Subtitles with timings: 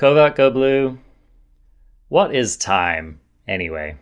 [0.00, 0.98] Covert Go Blue.
[2.08, 3.98] What is time anyway?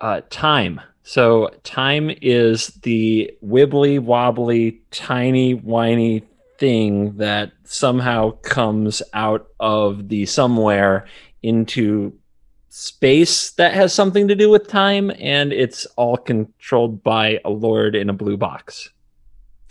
[0.00, 0.80] Uh, time.
[1.02, 6.22] So time is the wibbly wobbly, tiny, whiny
[6.56, 11.08] thing that somehow comes out of the somewhere
[11.42, 12.12] into
[12.68, 17.96] space that has something to do with time, and it's all controlled by a lord
[17.96, 18.90] in a blue box.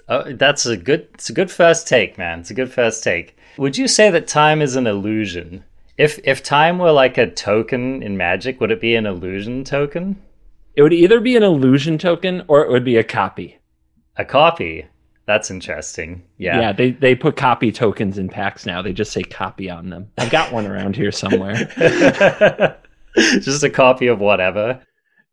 [0.09, 1.07] Oh, that's a good.
[1.13, 2.39] It's a good first take, man.
[2.39, 3.37] It's a good first take.
[3.57, 5.63] Would you say that time is an illusion?
[5.97, 10.21] If if time were like a token in Magic, would it be an illusion token?
[10.75, 13.57] It would either be an illusion token or it would be a copy.
[14.15, 14.85] A copy.
[15.25, 16.24] That's interesting.
[16.37, 16.61] Yeah.
[16.61, 18.82] Yeah, they, they put copy tokens in packs now.
[18.82, 20.10] They just say copy on them.
[20.18, 21.65] I've got one around here somewhere.
[23.15, 24.82] just a copy of whatever.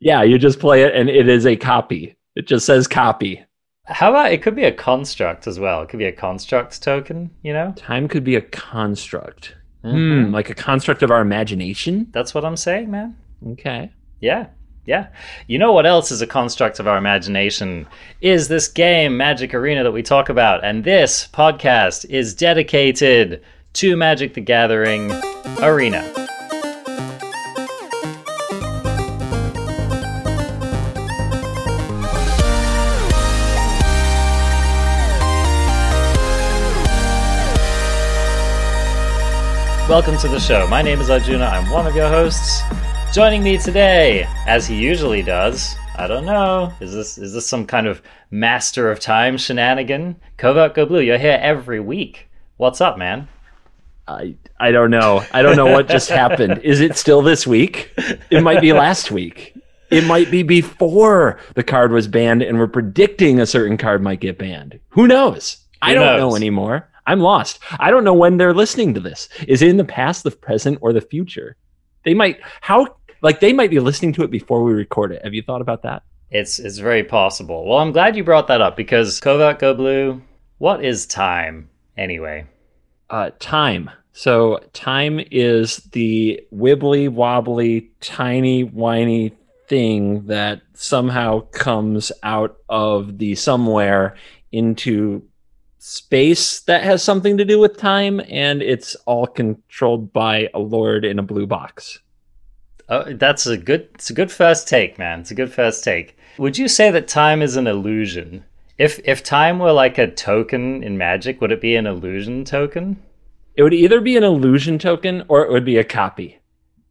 [0.00, 2.16] Yeah, you just play it and it is a copy.
[2.34, 3.44] It just says copy.
[3.86, 5.82] How about it could be a construct as well?
[5.82, 7.72] It could be a construct token, you know?
[7.76, 9.54] Time could be a construct.
[9.84, 10.26] Mm-hmm.
[10.26, 12.08] Hmm, like a construct of our imagination?
[12.12, 13.16] That's what I'm saying, man.
[13.46, 13.90] Okay.
[14.20, 14.46] Yeah.
[14.86, 15.08] Yeah.
[15.46, 17.86] You know what else is a construct of our imagination?
[18.22, 20.64] Is this game, Magic Arena, that we talk about.
[20.64, 23.42] And this podcast is dedicated
[23.74, 25.12] to Magic the Gathering
[25.60, 26.23] Arena.
[39.94, 40.66] Welcome to the show.
[40.66, 41.44] My name is Arjuna.
[41.44, 42.62] I'm one of your hosts.
[43.12, 46.72] Joining me today, as he usually does, I don't know.
[46.80, 50.16] Is this is this some kind of master of time shenanigan?
[50.36, 52.28] Covert Go Blue, you're here every week.
[52.56, 53.28] What's up, man?
[54.08, 55.24] I I don't know.
[55.32, 56.62] I don't know what just happened.
[56.64, 57.92] Is it still this week?
[58.30, 59.56] It might be last week.
[59.92, 64.18] It might be before the card was banned and we're predicting a certain card might
[64.18, 64.80] get banned.
[64.88, 65.58] Who knows?
[65.84, 66.18] Who I don't knows?
[66.18, 66.88] know anymore.
[67.06, 67.58] I'm lost.
[67.78, 69.28] I don't know when they're listening to this.
[69.46, 71.56] Is it in the past, the present, or the future?
[72.04, 75.22] They might how like they might be listening to it before we record it.
[75.24, 76.02] Have you thought about that?
[76.30, 77.66] It's it's very possible.
[77.66, 80.22] Well, I'm glad you brought that up because Covert Go Blue.
[80.58, 82.46] What is time anyway?
[83.10, 83.90] Uh, time.
[84.12, 89.32] So time is the wibbly wobbly, tiny, whiny
[89.68, 94.16] thing that somehow comes out of the somewhere
[94.52, 95.26] into
[95.86, 101.04] space that has something to do with time, and it's all controlled by a lord
[101.04, 101.98] in a blue box.
[102.88, 103.88] Oh, that's a good.
[103.94, 105.20] It's a good first take, man.
[105.20, 106.16] It's a good first take.
[106.38, 108.44] Would you say that time is an illusion?
[108.78, 113.02] If if time were like a token in Magic, would it be an illusion token?
[113.54, 116.40] It would either be an illusion token or it would be a copy.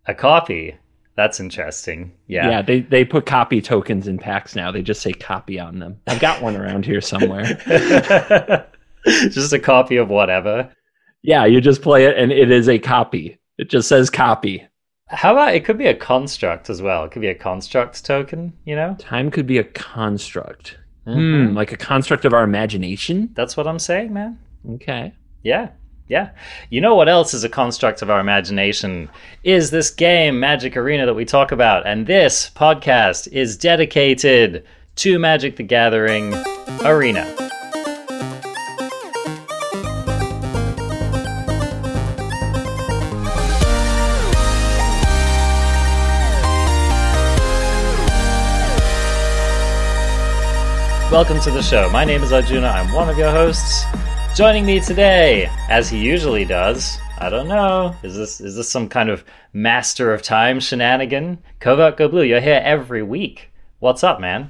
[0.06, 0.78] A copy.
[1.16, 2.12] That's interesting.
[2.28, 2.50] Yeah.
[2.50, 4.72] Yeah, they they put copy tokens in packs now.
[4.72, 6.00] They just say copy on them.
[6.08, 8.68] I've got one around here somewhere.
[9.06, 10.72] just a copy of whatever.
[11.22, 13.38] Yeah, you just play it and it is a copy.
[13.58, 14.68] It just says copy.
[15.08, 17.04] How about it could be a construct as well?
[17.04, 18.96] It could be a construct token, you know?
[19.00, 20.78] Time could be a construct.
[21.06, 21.50] Mm-hmm.
[21.50, 23.30] Hmm, like a construct of our imagination?
[23.34, 24.40] That's what I'm saying, man.
[24.76, 25.14] Okay.
[25.44, 25.70] Yeah.
[26.08, 26.32] Yeah.
[26.70, 29.10] You know what else is a construct of our imagination?
[29.44, 31.86] Is this game, Magic Arena, that we talk about.
[31.86, 34.66] And this podcast is dedicated
[34.96, 36.34] to Magic the Gathering
[36.84, 37.53] Arena.
[51.14, 51.92] Welcome to the show.
[51.92, 52.70] My name is Arjuna.
[52.70, 53.84] I'm one of your hosts.
[54.34, 57.96] Joining me today, as he usually does, I don't know.
[58.02, 61.38] Is this is this some kind of master of time shenanigan?
[61.60, 63.52] Covert Go Blue, you're here every week.
[63.78, 64.50] What's up, man?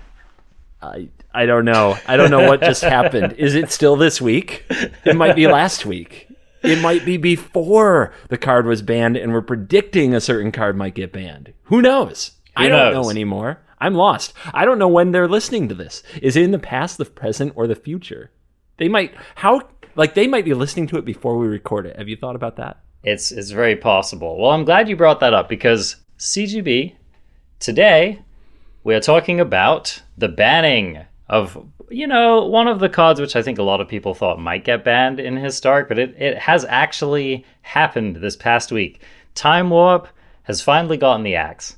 [0.81, 1.97] I I don't know.
[2.07, 3.33] I don't know what just happened.
[3.33, 4.63] Is it still this week?
[5.03, 6.29] It might be last week.
[6.63, 10.95] It might be before the card was banned and we're predicting a certain card might
[10.95, 11.51] get banned.
[11.63, 12.31] Who knows?
[12.55, 13.05] Who I don't knows?
[13.05, 13.59] know anymore.
[13.83, 14.33] I'm lost.
[14.53, 16.03] I don't know when they're listening to this.
[16.21, 18.31] Is it in the past, the present, or the future?
[18.77, 19.61] They might how
[19.95, 21.97] like they might be listening to it before we record it.
[21.97, 22.79] Have you thought about that?
[23.03, 24.39] It's it's very possible.
[24.39, 26.95] Well, I'm glad you brought that up because CGB
[27.59, 28.21] today
[28.85, 33.41] we are talking about the banning of you know one of the cards which I
[33.41, 36.63] think a lot of people thought might get banned in historic, but it, it has
[36.69, 39.01] actually happened this past week.
[39.35, 40.07] Time Warp
[40.43, 41.75] has finally gotten the axe.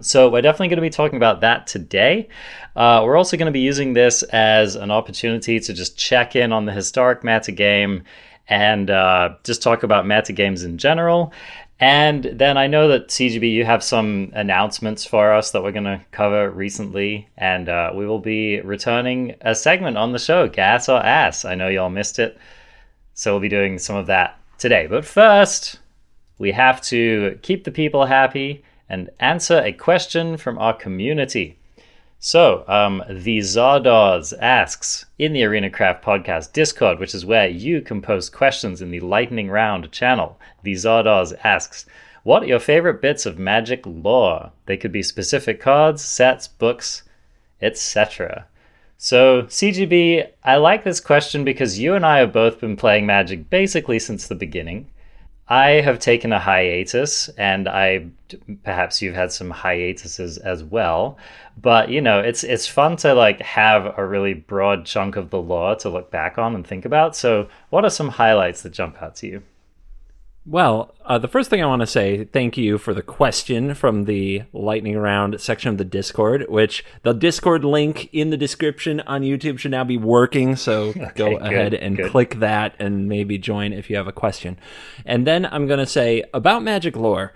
[0.00, 2.28] So we're definitely going to be talking about that today.
[2.74, 6.52] Uh, we're also going to be using this as an opportunity to just check in
[6.52, 8.04] on the historic meta game
[8.48, 11.32] and uh, just talk about meta games in general.
[11.78, 15.84] And then I know that CGB, you have some announcements for us that we're going
[15.84, 20.88] to cover recently, and uh, we will be returning a segment on the show, Gas
[20.88, 21.44] or Ass.
[21.44, 22.38] I know y'all missed it,
[23.12, 24.86] so we'll be doing some of that today.
[24.86, 25.78] But first,
[26.38, 31.58] we have to keep the people happy and answer a question from our community.
[32.18, 37.82] So, um, the Zardoz asks in the Arena Craft Podcast Discord, which is where you
[37.82, 40.38] can post questions in the Lightning Round channel.
[40.62, 41.86] The Zardoz asks,
[42.22, 44.50] What are your favorite bits of magic lore?
[44.64, 47.02] They could be specific cards, sets, books,
[47.60, 48.46] etc.
[48.98, 53.50] So, CGB, I like this question because you and I have both been playing Magic
[53.50, 54.88] basically since the beginning.
[55.48, 58.06] I have taken a hiatus, and I
[58.64, 61.18] perhaps you've had some hiatuses as well.
[61.60, 65.40] But you know, it's it's fun to like have a really broad chunk of the
[65.40, 67.14] law to look back on and think about.
[67.14, 69.42] So, what are some highlights that jump out to you?
[70.48, 74.04] Well, uh, the first thing I want to say, thank you for the question from
[74.04, 79.22] the lightning round section of the Discord, which the Discord link in the description on
[79.22, 80.54] YouTube should now be working.
[80.54, 82.12] So okay, go good, ahead and good.
[82.12, 84.56] click that and maybe join if you have a question.
[85.04, 87.34] And then I'm going to say about magic lore.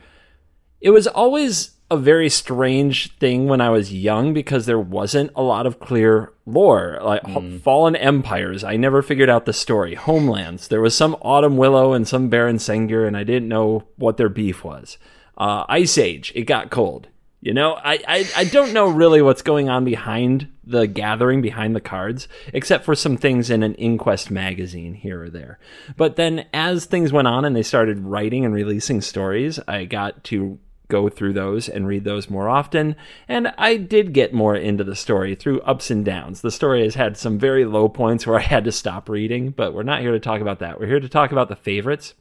[0.81, 5.43] It was always a very strange thing when I was young because there wasn't a
[5.43, 7.01] lot of clear lore.
[7.03, 7.61] Like mm.
[7.61, 9.97] Fallen Empires, I never figured out the story.
[9.97, 14.17] Homelands, there was some Autumn Willow and some Baron Sengir, and I didn't know what
[14.17, 14.99] their beef was.
[15.37, 17.09] Uh, Ice Age, it got cold.
[17.43, 21.75] You know, I, I, I don't know really what's going on behind the gathering, behind
[21.75, 25.59] the cards, except for some things in an Inquest magazine here or there.
[25.97, 30.23] But then as things went on and they started writing and releasing stories, I got
[30.25, 30.59] to
[30.91, 32.97] go through those and read those more often.
[33.27, 36.43] And I did get more into the story through ups and downs.
[36.43, 39.73] The story has had some very low points where I had to stop reading, but
[39.73, 40.79] we're not here to talk about that.
[40.79, 42.15] We're here to talk about the favorites.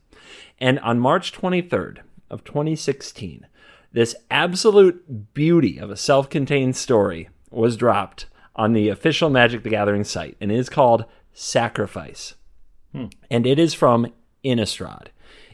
[0.60, 2.00] And on March 23rd
[2.30, 3.48] of 2016,
[3.92, 9.70] this absolute beauty of a self contained story was dropped on the official Magic the
[9.70, 12.36] Gathering site and it is called Sacrifice.
[12.92, 13.06] Hmm.
[13.32, 14.14] And it is from
[14.44, 15.08] Innistrad.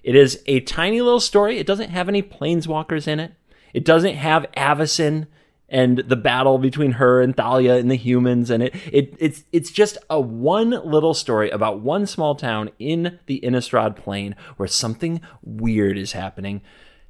[0.06, 1.57] It is a tiny little story.
[1.57, 3.34] It doesn't have any planeswalkers in it.
[3.74, 5.25] It doesn't have Avacyn
[5.68, 9.72] and the battle between her and Thalia and the humans and it, it it's it's
[9.72, 15.22] just a one little story about one small town in the Innistrad Plane where something
[15.42, 16.62] weird is happening.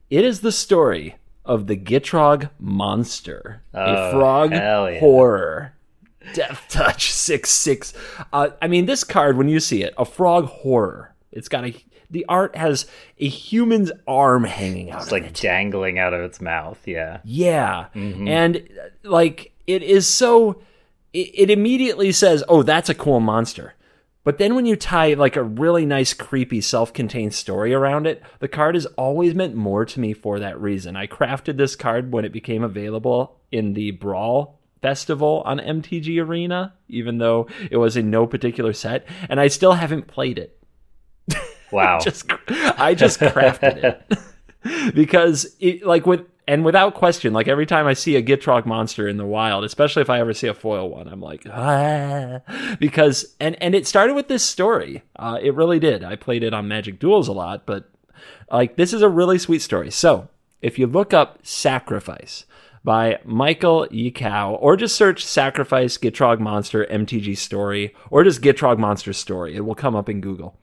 [0.10, 5.00] It is the story of the Gitrog monster, oh, a frog yeah.
[5.00, 5.74] horror.
[6.34, 7.94] Death touch six six.
[8.32, 11.14] Uh, I mean, this card when you see it, a frog horror.
[11.34, 11.76] It's got a
[12.10, 12.86] the art has
[13.20, 15.04] a human's arm hanging out.
[15.04, 15.34] It's like it.
[15.34, 16.80] dangling out of its mouth.
[16.86, 17.20] Yeah.
[17.24, 17.88] Yeah.
[17.96, 18.28] Mm-hmm.
[18.28, 18.70] And
[19.04, 20.62] like it is so
[21.14, 23.74] it, it immediately says, "Oh, that's a cool monster."
[24.26, 28.24] But then when you tie like a really nice, creepy, self contained story around it,
[28.40, 30.96] the card has always meant more to me for that reason.
[30.96, 36.74] I crafted this card when it became available in the Brawl Festival on MTG Arena,
[36.90, 40.55] even though it was in no particular set, and I still haven't played it.
[41.72, 41.98] Wow.
[41.98, 44.94] I just, I just crafted it.
[44.96, 49.08] because it, like with and without question, like every time I see a Gitrog monster
[49.08, 52.42] in the wild, especially if I ever see a foil one, I'm like, ah,
[52.80, 55.04] because and and it started with this story.
[55.16, 56.04] Uh, it really did.
[56.04, 57.90] I played it on Magic Duels a lot, but
[58.52, 59.90] like this is a really sweet story.
[59.92, 60.30] So
[60.62, 62.46] if you look up Sacrifice
[62.84, 69.12] by Michael Yichao, or just search Sacrifice Gitrog Monster MTG Story, or just Gitrog Monster
[69.12, 70.60] Story, it will come up in Google.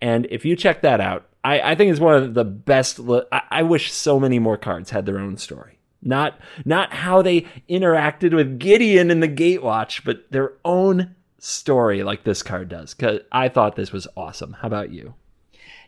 [0.00, 3.00] And if you check that out, I, I think it's one of the best.
[3.32, 5.78] I, I wish so many more cards had their own story.
[6.02, 12.24] Not not how they interacted with Gideon in the Gatewatch, but their own story like
[12.24, 12.94] this card does.
[12.94, 14.54] Cause I thought this was awesome.
[14.54, 15.14] How about you?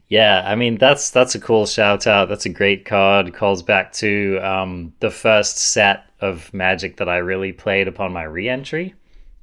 [0.09, 2.29] Yeah, I mean that's that's a cool shout out.
[2.29, 3.33] That's a great card.
[3.35, 8.25] Calls back to um, the first set of Magic that I really played upon my
[8.25, 8.95] re-entry.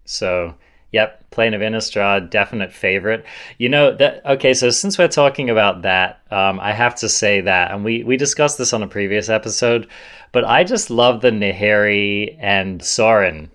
[0.06, 0.56] So
[0.96, 3.26] Yep, Plane of Innistrad, definite favorite.
[3.58, 4.26] You know that.
[4.26, 8.04] Okay, so since we're talking about that, um, I have to say that, and we
[8.04, 9.88] we discussed this on a previous episode,
[10.32, 13.52] but I just love the Nahiri and Sorin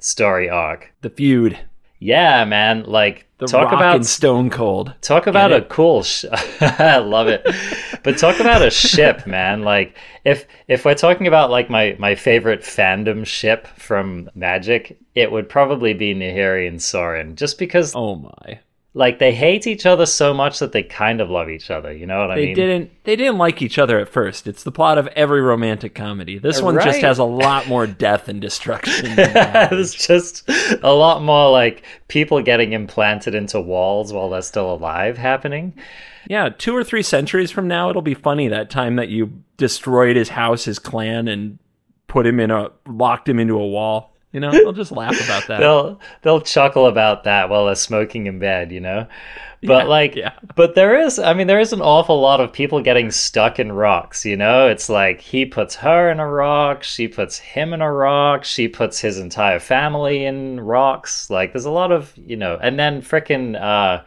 [0.00, 0.92] story arc.
[1.00, 1.58] The feud.
[2.02, 2.82] Yeah, man.
[2.82, 4.92] Like the talk about Stone Cold.
[5.02, 6.02] Talk about a cool.
[6.02, 6.24] Sh-
[6.60, 7.46] I love it.
[8.02, 9.62] but talk about a ship, man.
[9.62, 15.30] Like if if we're talking about like my my favorite fandom ship from Magic, it
[15.30, 17.94] would probably be Nahiri and Sorin, just because.
[17.94, 18.58] Oh my
[18.94, 21.92] like they hate each other so much that they kind of love each other.
[21.92, 22.54] You know what I they mean?
[22.54, 23.04] They didn't.
[23.04, 24.46] They didn't like each other at first.
[24.46, 26.38] It's the plot of every romantic comedy.
[26.38, 26.84] This one right.
[26.84, 29.06] just has a lot more death and destruction.
[29.16, 30.48] it's just
[30.82, 35.74] a lot more like people getting implanted into walls while they're still alive happening.
[36.28, 40.16] Yeah, two or three centuries from now, it'll be funny that time that you destroyed
[40.16, 41.58] his house, his clan, and
[42.06, 44.11] put him in a locked him into a wall.
[44.32, 45.60] You know, they'll just laugh about that.
[45.60, 49.06] they'll they'll chuckle about that while they're smoking in bed, you know.
[49.64, 50.32] But Yeah, like, yeah.
[50.56, 53.70] but there is, I mean, there is an awful lot of people getting stuck in
[53.70, 54.24] rocks.
[54.24, 57.92] You know, it's like he puts her in a rock, she puts him in a
[57.92, 61.30] rock, she puts his entire family in rocks.
[61.30, 64.02] Like, there's a lot of, you know, and then frickin', uh,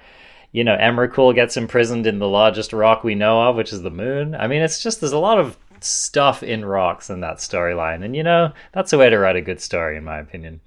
[0.52, 3.90] you know, Emrakul gets imprisoned in the largest rock we know of, which is the
[3.92, 4.36] moon.
[4.36, 8.16] I mean, it's just there's a lot of stuff in rocks in that storyline, and
[8.16, 10.62] you know, that's a way to write a good story, in my opinion.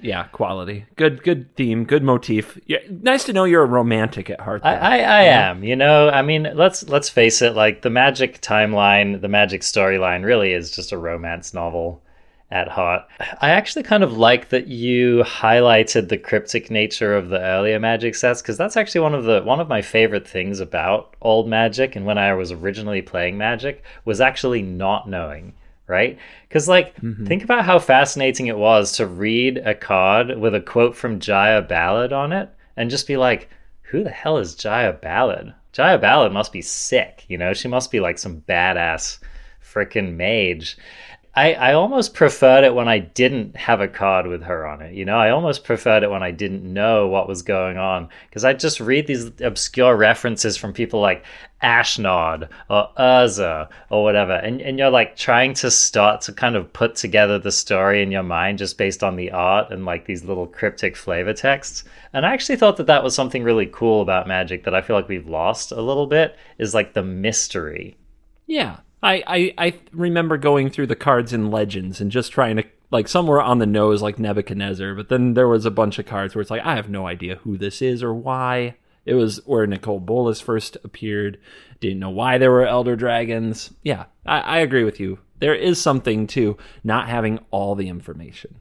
[0.00, 0.84] Yeah, quality.
[0.96, 1.84] Good, good theme.
[1.84, 2.58] Good motif.
[2.66, 4.62] Yeah, nice to know you're a romantic at heart.
[4.64, 4.80] I, though.
[4.82, 6.10] I, I am, you know.
[6.10, 7.54] I mean, let's let's face it.
[7.54, 12.02] Like the magic timeline, the magic storyline, really is just a romance novel
[12.50, 13.02] at heart.
[13.40, 18.14] I actually kind of like that you highlighted the cryptic nature of the earlier magic
[18.14, 21.96] sets because that's actually one of the one of my favorite things about old magic
[21.96, 25.54] and when I was originally playing magic was actually not knowing
[25.86, 26.18] right?
[26.48, 27.26] Because, like, mm-hmm.
[27.26, 31.62] think about how fascinating it was to read a card with a quote from Jaya
[31.62, 33.50] Ballard on it and just be like,
[33.82, 35.54] who the hell is Jaya Ballard?
[35.72, 37.52] Jaya Ballard must be sick, you know?
[37.52, 39.18] She must be like some badass
[39.62, 40.76] freaking mage.
[41.36, 44.94] I, I almost preferred it when I didn't have a card with her on it.
[44.94, 48.44] You know, I almost preferred it when I didn't know what was going on because
[48.44, 51.24] I just read these obscure references from people like
[51.60, 56.72] Ashnod or Urza or whatever, and and you're like trying to start to kind of
[56.72, 60.24] put together the story in your mind just based on the art and like these
[60.24, 61.82] little cryptic flavor texts.
[62.12, 64.94] And I actually thought that that was something really cool about Magic that I feel
[64.94, 67.96] like we've lost a little bit is like the mystery
[68.46, 68.76] Yeah.
[69.04, 73.06] I, I, I remember going through the cards in Legends and just trying to, like,
[73.06, 76.34] some were on the nose, like Nebuchadnezzar, but then there was a bunch of cards
[76.34, 78.76] where it's like, I have no idea who this is or why.
[79.04, 81.38] It was where Nicol Bolas first appeared.
[81.80, 83.72] Didn't know why there were Elder Dragons.
[83.82, 85.18] Yeah, I, I agree with you.
[85.40, 88.60] There is something to not having all the information.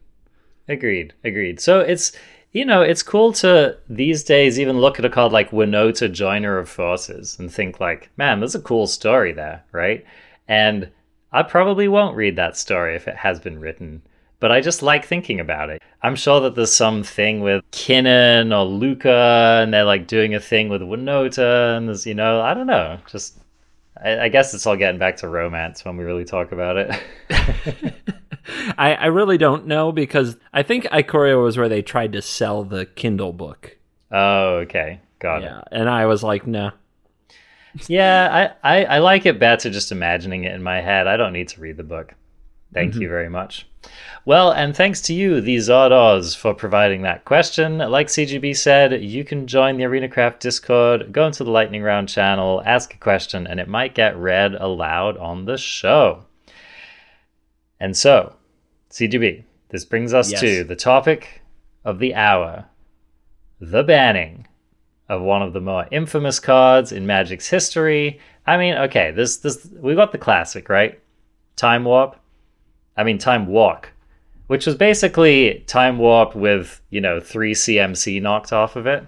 [0.68, 1.14] Agreed.
[1.24, 1.60] Agreed.
[1.62, 2.12] So it's
[2.52, 6.58] you know it's cool to these days even look at a card like Winota Joiner
[6.58, 10.06] of Forces and think like, man, there's a cool story there, right?
[10.48, 10.90] And
[11.32, 14.02] I probably won't read that story if it has been written,
[14.40, 15.82] but I just like thinking about it.
[16.02, 20.40] I'm sure that there's some thing with Kinnan or Lukka, and they're like doing a
[20.40, 23.38] thing with Winota, and there's you know I don't know, just.
[24.04, 26.92] I I guess it's all getting back to romance when we really talk about it.
[28.78, 32.64] I, I really don't know because I think Ikoria was where they tried to sell
[32.64, 33.78] the Kindle book.
[34.12, 35.00] oh, okay.
[35.20, 35.46] Got it.
[35.46, 36.72] Yeah, and I was like, no.
[37.88, 41.08] Yeah, I, I, I like it better just imagining it in my head.
[41.08, 42.14] I don't need to read the book.
[42.74, 43.02] Thank mm-hmm.
[43.04, 43.68] you very much.
[44.26, 47.80] Well, and thanks to you, the Zardoz, for providing that question.
[47.80, 52.64] Like CGB said, you can join the ArenaCraft Discord, go into the Lightning Round channel,
[52.66, 56.24] ask a question, and it might get read aloud on the show.
[57.80, 58.36] And so,
[58.92, 60.40] CGB, this brings us Yes.
[60.40, 61.42] to the topic
[61.84, 62.66] of the hour
[63.60, 64.46] the banning
[65.14, 68.20] of one of the more infamous cards in Magic's history.
[68.46, 71.00] I mean, okay, this this we got the classic, right?
[71.56, 72.18] Time Warp.
[72.98, 73.92] I mean, Time Walk,
[74.48, 79.06] which was basically Time Warp with you know three CMC knocked off of it.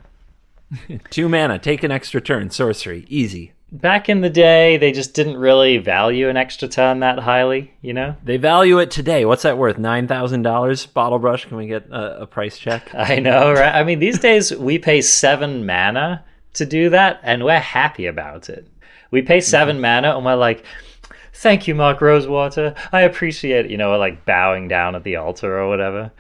[1.10, 3.54] Two mana, take an extra turn, sorcery, easy.
[3.82, 7.94] Back in the day, they just didn't really value an extra turn that highly, you
[7.94, 8.16] know.
[8.24, 9.26] They value it today.
[9.26, 9.78] What's that worth?
[9.78, 10.86] Nine thousand dollars.
[10.86, 11.46] Bottle brush.
[11.46, 12.90] Can we get a, a price check?
[12.96, 13.76] I know, right?
[13.76, 18.50] I mean, these days we pay seven mana to do that, and we're happy about
[18.50, 18.68] it.
[19.12, 19.82] We pay 7 mm-hmm.
[19.82, 20.66] mana, and we're like,
[21.34, 22.74] "Thank you, Mark Rosewater.
[22.92, 26.12] I appreciate it." You know, like bowing down at the altar or whatever.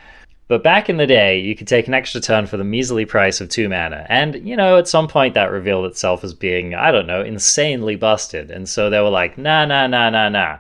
[0.48, 3.42] But back in the day, you could take an extra turn for the measly price
[3.42, 6.92] of two mana, and you know, at some point that revealed itself as being, I
[6.92, 8.52] don't know, insanely busted.
[8.52, 10.58] And so they were like, "Nah, nah, nah, nah, nah."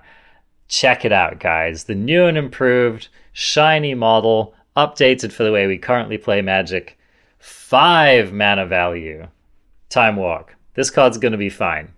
[0.67, 1.85] check it out, guys.
[1.85, 6.97] The new and improved, shiny model, updated for the way we currently play Magic.
[7.39, 9.27] Five mana value.
[9.89, 10.55] Time Walk.
[10.73, 11.93] This card's gonna be fine.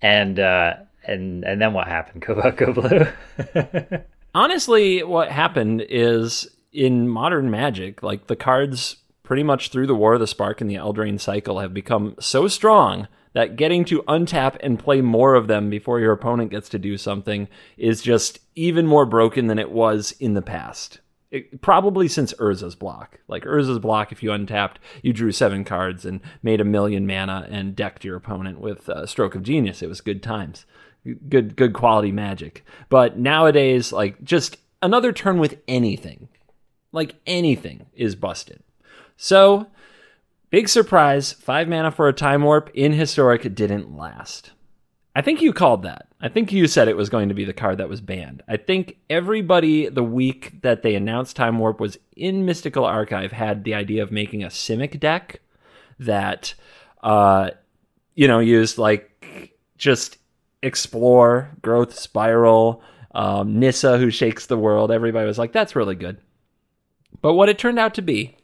[0.00, 2.24] And uh and and then what happened?
[2.26, 3.06] Buck, Blue.
[4.34, 10.14] Honestly, what happened is in modern Magic, like the cards pretty much through the War
[10.14, 14.56] of the Spark and the Eldraine cycle have become so strong that getting to untap
[14.60, 17.46] and play more of them before your opponent gets to do something
[17.76, 21.00] is just even more broken than it was in the past.
[21.30, 23.20] It, probably since Urza's block.
[23.28, 27.46] Like Urza's block, if you untapped, you drew seven cards and made a million mana
[27.50, 29.82] and decked your opponent with uh, Stroke of Genius.
[29.82, 30.64] It was good times,
[31.28, 32.64] good good quality magic.
[32.88, 36.28] But nowadays, like just another turn with anything,
[36.92, 38.62] like anything, is busted.
[39.16, 39.66] So,
[40.50, 44.52] big surprise: five mana for a time warp in historic didn't last.
[45.14, 46.06] I think you called that.
[46.20, 48.42] I think you said it was going to be the card that was banned.
[48.46, 53.64] I think everybody the week that they announced Time Warp was in Mystical Archive had
[53.64, 55.40] the idea of making a Simic deck
[55.98, 56.54] that
[57.02, 57.50] uh
[58.14, 60.18] you know used like just
[60.62, 62.82] explore, growth spiral,
[63.14, 64.90] um, Nissa who shakes the world.
[64.90, 66.18] Everybody was like, that's really good.
[67.20, 68.36] But what it turned out to be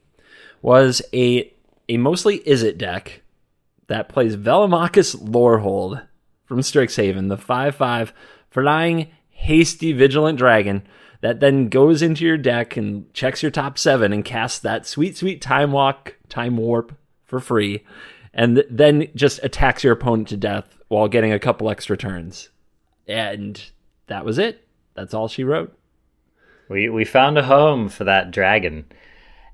[0.62, 1.52] was a
[1.88, 3.23] a mostly Izzet deck
[3.88, 6.06] that plays Velomachus Lorehold
[6.47, 8.12] from Strixhaven, the 5 5
[8.50, 10.83] flying, hasty, vigilant dragon
[11.21, 15.16] that then goes into your deck and checks your top seven and casts that sweet,
[15.16, 17.85] sweet time walk, time warp for free,
[18.33, 22.50] and th- then just attacks your opponent to death while getting a couple extra turns.
[23.09, 23.62] And
[24.06, 24.66] that was it.
[24.94, 25.76] That's all she wrote.
[26.68, 28.85] We we found a home for that dragon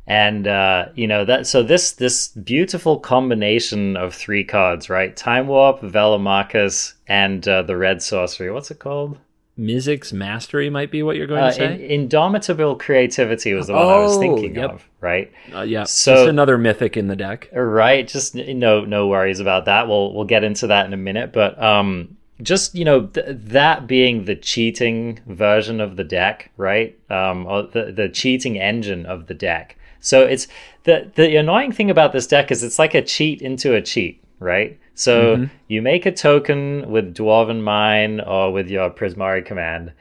[0.06, 5.46] and uh, you know that so this this beautiful combination of three cards right time
[5.46, 9.18] warp velomachus and uh, the red sorcery what's it called
[9.58, 11.74] Mizzix Mastery might be what you're going uh, to say.
[11.74, 14.70] in, indomitable creativity was the one i was Oh, thinking yep.
[14.70, 17.48] of right Uh, yeah, So- just another mythic in the deck.
[17.52, 21.32] right just no no worries about that we'll we'll get into that in a minute
[21.32, 26.98] but um just you know th- that being the cheating version of the deck right?
[27.10, 29.76] Um or the the cheating engine of the deck.
[30.00, 30.48] So it's
[30.84, 34.22] the the annoying thing about this deck is it's like a cheat into a cheat
[34.38, 34.78] right?
[34.94, 39.92] So you make a token with dwarven mine or with your prismari command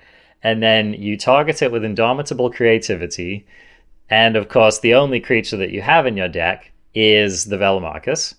[0.44, 3.46] and then you target it with indomitable creativity
[4.10, 8.34] and of course the only creature that you have in your deck is the velomachus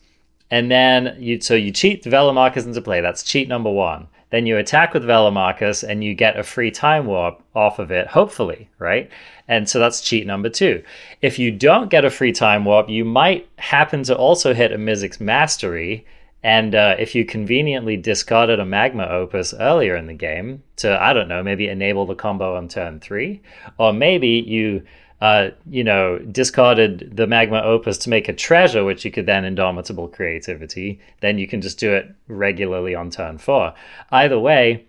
[0.50, 2.10] and then you so you cheat the
[2.56, 3.00] into play.
[3.00, 4.08] That's cheat number one.
[4.30, 8.06] Then you attack with Velomachus and you get a free time warp off of it,
[8.06, 9.10] hopefully, right?
[9.48, 10.82] And so that's cheat number two.
[11.20, 14.78] If you don't get a free time warp, you might happen to also hit a
[14.78, 16.06] Mizzix Mastery.
[16.42, 21.12] And uh, if you conveniently discarded a Magma Opus earlier in the game to, I
[21.12, 23.42] don't know, maybe enable the combo on turn three,
[23.78, 24.82] or maybe you
[25.20, 29.44] uh, you know, discarded the magma opus to make a treasure, which you could then
[29.44, 33.74] indomitable creativity, then you can just do it regularly on turn four.
[34.10, 34.86] Either way,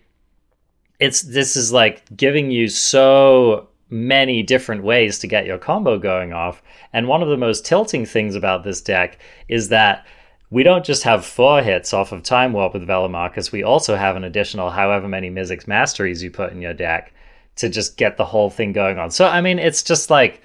[1.00, 6.32] it's this is like giving you so many different ways to get your combo going
[6.32, 6.62] off.
[6.94, 10.06] And one of the most tilting things about this deck is that
[10.50, 14.16] we don't just have four hits off of Time Warp with Velomachus, we also have
[14.16, 17.14] an additional however many Mizzix Masteries you put in your deck
[17.58, 19.12] to just get the whole thing going on.
[19.12, 20.42] So I mean, it's just like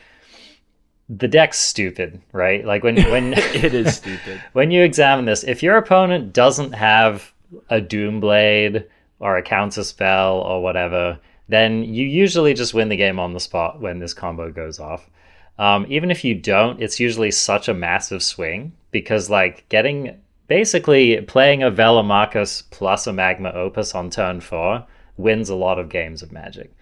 [1.08, 2.64] the deck's stupid, right?
[2.64, 4.42] Like when when It is stupid.
[4.52, 7.32] when you examine this, if your opponent doesn't have
[7.70, 8.86] a Doomblade
[9.20, 13.40] or a counter spell or whatever, then you usually just win the game on the
[13.40, 15.08] spot when this combo goes off.
[15.58, 21.20] Um, even if you don't, it's usually such a massive swing because, like, getting basically
[21.22, 26.22] playing a Velomachus plus a Magma Opus on turn four wins a lot of games
[26.22, 26.72] of Magic.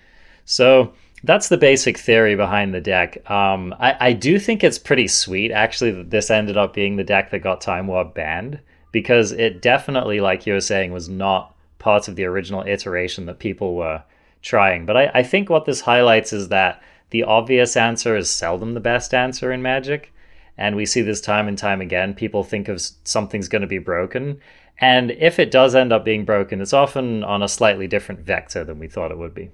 [0.44, 3.28] So that's the basic theory behind the deck.
[3.30, 7.04] Um, I, I do think it's pretty sweet, actually, that this ended up being the
[7.04, 8.60] deck that got Time Warp banned
[8.92, 13.38] because it definitely, like you were saying, was not part of the original iteration that
[13.38, 14.02] people were
[14.42, 14.86] trying.
[14.86, 18.80] But I, I think what this highlights is that the obvious answer is seldom the
[18.80, 20.12] best answer in Magic.
[20.56, 22.14] And we see this time and time again.
[22.14, 24.40] People think of something's going to be broken.
[24.78, 28.62] And if it does end up being broken, it's often on a slightly different vector
[28.62, 29.50] than we thought it would be.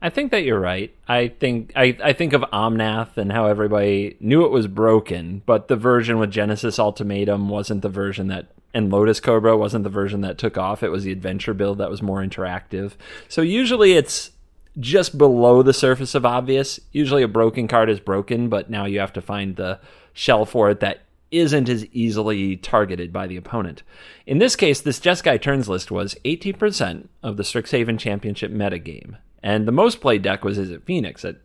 [0.00, 0.94] I think that you're right.
[1.08, 5.68] I think I, I think of Omnath and how everybody knew it was broken, but
[5.68, 10.20] the version with Genesis Ultimatum wasn't the version that and Lotus Cobra wasn't the version
[10.20, 10.82] that took off.
[10.82, 12.92] It was the adventure build that was more interactive.
[13.26, 14.32] So usually it's
[14.78, 16.78] just below the surface of obvious.
[16.92, 19.80] Usually a broken card is broken, but now you have to find the
[20.12, 23.82] shell for it that isn't as easily targeted by the opponent.
[24.26, 29.68] In this case, this Jeskai Turns list was 18% of the Strixhaven Championship metagame, and
[29.68, 31.36] the most played deck was Izzet Phoenix at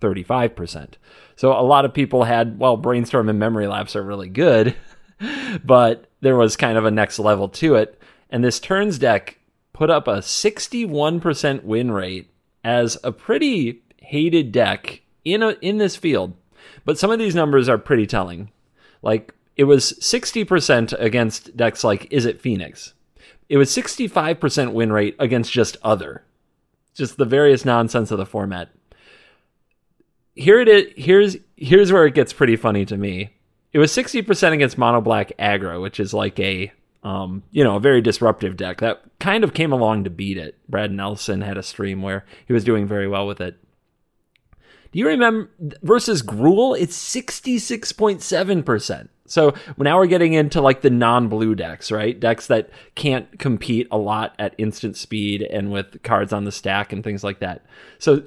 [0.00, 0.94] 35%.
[1.36, 4.74] So a lot of people had, well, Brainstorm and Memory Lapse are really good,
[5.64, 8.02] but there was kind of a next level to it.
[8.28, 9.38] And this Turns deck
[9.72, 12.28] put up a 61% win rate
[12.64, 16.34] as a pretty hated deck in a, in this field.
[16.84, 18.50] But some of these numbers are pretty telling.
[19.00, 22.94] Like it was 60% against decks like Izzet Phoenix.
[23.48, 26.24] It was 65% win rate against just other.
[26.94, 28.70] Just the various nonsense of the format.
[30.34, 33.30] Here it is here's here's where it gets pretty funny to me.
[33.72, 37.80] It was 60% against mono black aggro, which is like a um, you know, a
[37.80, 40.56] very disruptive deck that kind of came along to beat it.
[40.68, 43.58] Brad Nelson had a stream where he was doing very well with it.
[44.94, 45.50] Do you remember
[45.82, 46.78] versus Gruul?
[46.78, 49.08] It's 66.7%.
[49.26, 52.20] So now we're getting into like the non blue decks, right?
[52.20, 56.92] Decks that can't compete a lot at instant speed and with cards on the stack
[56.92, 57.66] and things like that.
[57.98, 58.22] So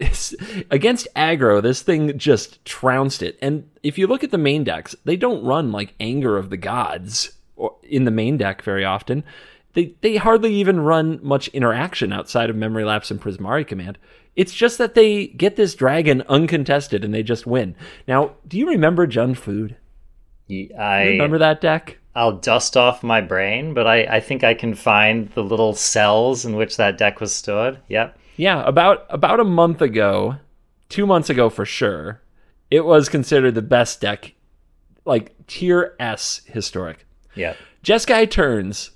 [0.69, 3.39] against aggro, this thing just trounced it.
[3.41, 6.57] And if you look at the main decks, they don't run like Anger of the
[6.57, 7.31] Gods
[7.81, 9.23] in the main deck very often.
[9.71, 13.97] They, they hardly even run much interaction outside of Memory Lapse and Prismari Command.
[14.37, 17.75] It's just that they get this dragon uncontested and they just win.
[18.07, 19.75] Now, do you remember Jund Food?
[20.47, 21.97] I remember that deck.
[22.15, 26.45] I'll dust off my brain, but I, I think I can find the little cells
[26.45, 27.79] in which that deck was stored.
[27.89, 28.17] Yep.
[28.37, 30.37] Yeah, about about a month ago,
[30.87, 32.21] two months ago for sure,
[32.69, 34.35] it was considered the best deck,
[35.03, 37.07] like tier S historic.
[37.33, 37.55] Yeah.
[37.83, 38.91] Jeskai turns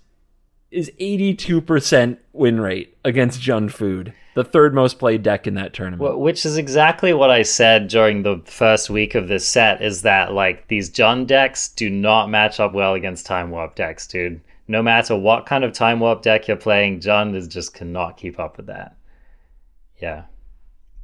[0.69, 6.19] is 82% win rate against Jund Food the third most played deck in that tournament.
[6.19, 10.33] Which is exactly what I said during the first week of this set is that
[10.33, 14.41] like these Jund decks do not match up well against Time Warp decks, dude.
[14.67, 18.39] No matter what kind of Time Warp deck you're playing, Jund is just cannot keep
[18.39, 18.95] up with that.
[20.01, 20.23] Yeah.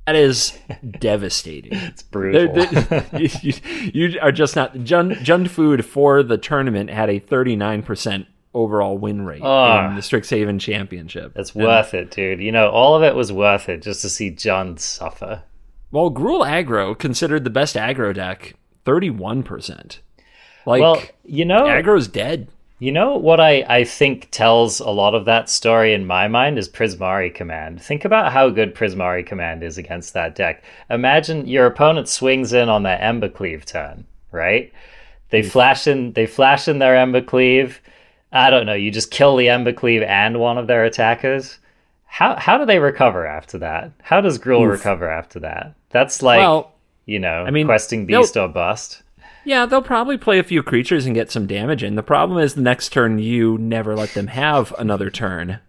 [0.06, 0.58] That is
[1.00, 1.74] devastating.
[1.88, 2.54] It's brutal.
[2.54, 3.06] They're, they're,
[3.42, 3.54] you,
[3.94, 9.26] you, are just not Jund, Jund Food for the tournament had a 39% overall win
[9.26, 11.34] rate oh, in the Strixhaven Championship.
[11.36, 12.42] It's and, worth it, dude.
[12.42, 15.44] You know, all of it was worth it just to see Jund suffer.
[15.92, 20.02] Well, Gruul Aggro considered the best aggro deck, thirty-one percent.
[20.66, 22.50] Like, well, you know, aggro's dead.
[22.80, 26.60] You know what I, I think tells a lot of that story in my mind
[26.60, 27.82] is Prismari Command.
[27.82, 30.64] Think about how good Prismari Command is against that deck.
[30.90, 34.72] Imagine your opponent swings in on their Embercleave turn, right?
[35.30, 37.78] They flash in they flash in their Embercleave
[38.32, 38.74] I don't know.
[38.74, 41.60] You just kill the Embercleave and one of their attackers.
[42.06, 43.92] How how do they recover after that?
[44.02, 44.72] How does Gruul Oof.
[44.72, 45.76] recover after that?
[45.90, 46.74] That's like well,
[47.06, 49.04] you know, I mean, questing beast or bust.
[49.46, 51.96] Yeah, they'll probably play a few creatures and get some damage in.
[51.96, 55.60] The problem is the next turn you never let them have another turn.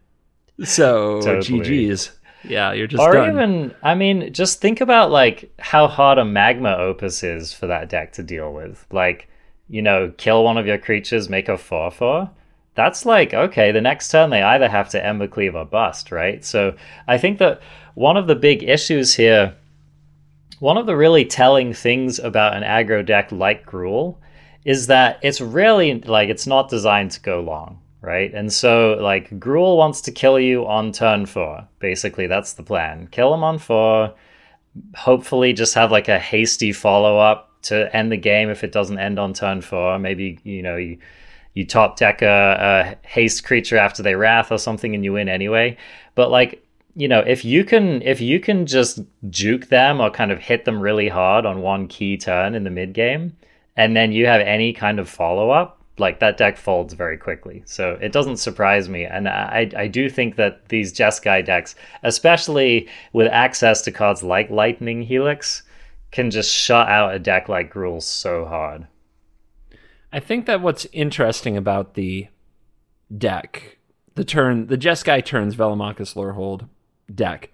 [0.64, 1.60] So totally.
[1.60, 2.10] GG's.
[2.44, 3.30] Yeah, you're just or done.
[3.30, 7.88] even I mean, just think about like how hard a magma opus is for that
[7.88, 8.84] deck to deal with.
[8.90, 9.28] Like,
[9.68, 12.30] you know, kill one of your creatures, make a four four
[12.78, 16.44] that's like okay the next turn they either have to embercleave or bust right?
[16.44, 16.74] So
[17.06, 17.60] i think that
[17.94, 19.54] one of the big issues here
[20.60, 24.16] one of the really telling things about an aggro deck like gruul
[24.64, 28.32] is that it's really like it's not designed to go long right?
[28.32, 32.28] And so like gruul wants to kill you on turn four basically.
[32.28, 33.08] That's the plan.
[33.10, 34.14] Kill him on four
[34.94, 39.18] hopefully just have like a hasty follow-up to end the game if it doesn't end
[39.18, 39.98] on turn four.
[39.98, 40.98] Maybe you know you
[41.58, 45.28] you top deck a, a haste creature after they wrath or something and you win
[45.28, 45.76] anyway.
[46.14, 50.30] But like you know, if you can if you can just juke them or kind
[50.30, 53.36] of hit them really hard on one key turn in the mid game,
[53.76, 57.62] and then you have any kind of follow up, like that deck folds very quickly.
[57.66, 62.88] So it doesn't surprise me, and I I do think that these Jeskai decks, especially
[63.12, 65.64] with access to cards like Lightning Helix,
[66.12, 68.86] can just shut out a deck like Gruul so hard.
[70.12, 72.28] I think that what's interesting about the
[73.16, 73.78] deck,
[74.14, 76.68] the turn, the Jeskai turns Velomachus Lorehold
[77.14, 77.50] deck,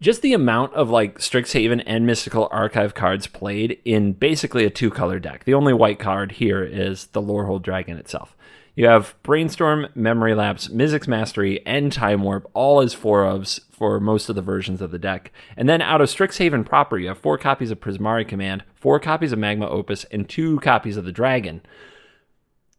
[0.00, 4.90] just the amount of like Strixhaven and Mystical Archive cards played in basically a two
[4.90, 5.44] color deck.
[5.44, 8.36] The only white card here is the Lorehold Dragon itself.
[8.76, 14.00] You have Brainstorm, Memory Lapse, Mizzix Mastery, and Time Warp, all as four ofs for
[14.00, 15.32] most of the versions of the deck.
[15.56, 19.32] And then out of Strixhaven proper, you have four copies of Prismari Command, four copies
[19.32, 21.62] of Magma Opus, and two copies of the Dragon.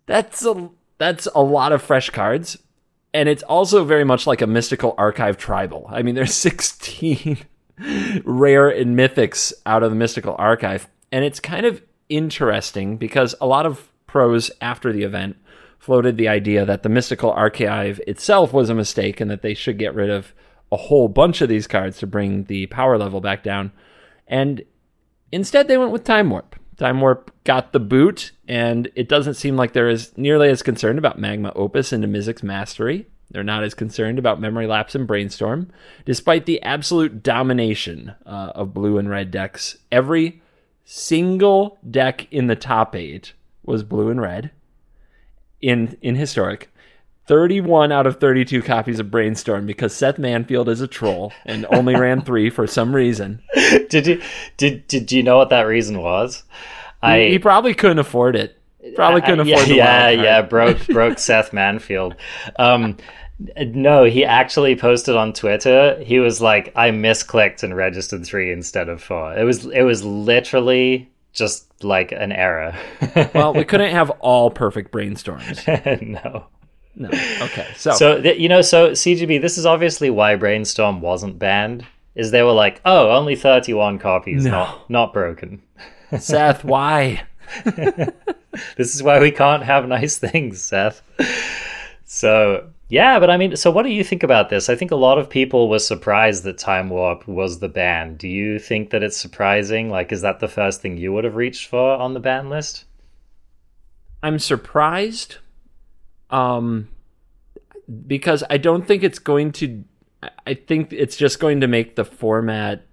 [0.06, 2.58] That's a that's a lot of fresh cards,
[3.14, 5.88] and it's also very much like a mystical archive tribal.
[5.90, 7.38] I mean, there's 16
[8.24, 13.48] rare and mythics out of the mystical archive, and it's kind of interesting because a
[13.48, 15.36] lot of pros after the event
[15.80, 19.78] floated the idea that the mystical archive itself was a mistake and that they should
[19.78, 20.34] get rid of
[20.72, 23.72] a whole bunch of these cards to bring the power level back down.
[24.28, 24.64] And
[25.32, 26.56] instead, they went with Time Warp.
[26.78, 31.00] Time Warp got the boot, and it doesn't seem like they're as nearly as concerned
[31.00, 33.08] about Magma Opus and Mizzix Mastery.
[33.32, 35.72] They're not as concerned about Memory Lapse and Brainstorm,
[36.06, 39.78] despite the absolute domination uh, of blue and red decks.
[39.92, 40.42] Every
[40.84, 43.34] single deck in the top eight
[43.64, 44.52] was blue and red
[45.62, 46.70] in in historic.
[47.28, 51.96] 31 out of 32 copies of Brainstorm because Seth Manfield is a troll and only
[51.96, 53.42] ran 3 for some reason.
[53.90, 54.22] Did you
[54.58, 56.44] did did you know what that reason was?
[57.02, 58.60] I he, he probably couldn't afford it.
[58.96, 62.16] Probably couldn't Uh, afford yeah, the yeah, yeah, broke broke Seth Manfield.
[62.58, 62.98] Um,
[63.58, 66.02] no, he actually posted on Twitter.
[66.04, 69.36] He was like, "I misclicked and registered three instead of four.
[69.38, 72.74] It was it was literally just like an error.
[73.34, 75.66] Well, we couldn't have all perfect brainstorms.
[76.24, 76.46] no.
[76.96, 77.10] No.
[77.10, 77.68] Okay.
[77.76, 79.42] So, So th- you know, so CGB.
[79.42, 81.86] This is obviously why Brainstorm wasn't banned.
[82.16, 84.52] Is they were like, oh, only thirty-one copies, No.
[84.52, 85.62] not not broken.
[86.20, 87.24] Seth, why?
[88.78, 91.02] This is why we can't have nice things, Seth.
[92.06, 94.70] So yeah, but I mean, so what do you think about this?
[94.70, 98.16] I think a lot of people were surprised that Time Warp was the ban.
[98.16, 99.90] Do you think that it's surprising?
[99.90, 102.86] Like, is that the first thing you would have reached for on the ban list?
[104.24, 105.38] I'm surprised
[106.36, 106.88] um
[108.08, 109.84] because I don't think it's going to
[110.46, 112.86] I- think it's just going to make the format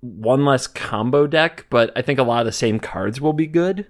[0.00, 3.46] one less combo deck, but I think a lot of the same cards will be
[3.46, 3.86] good.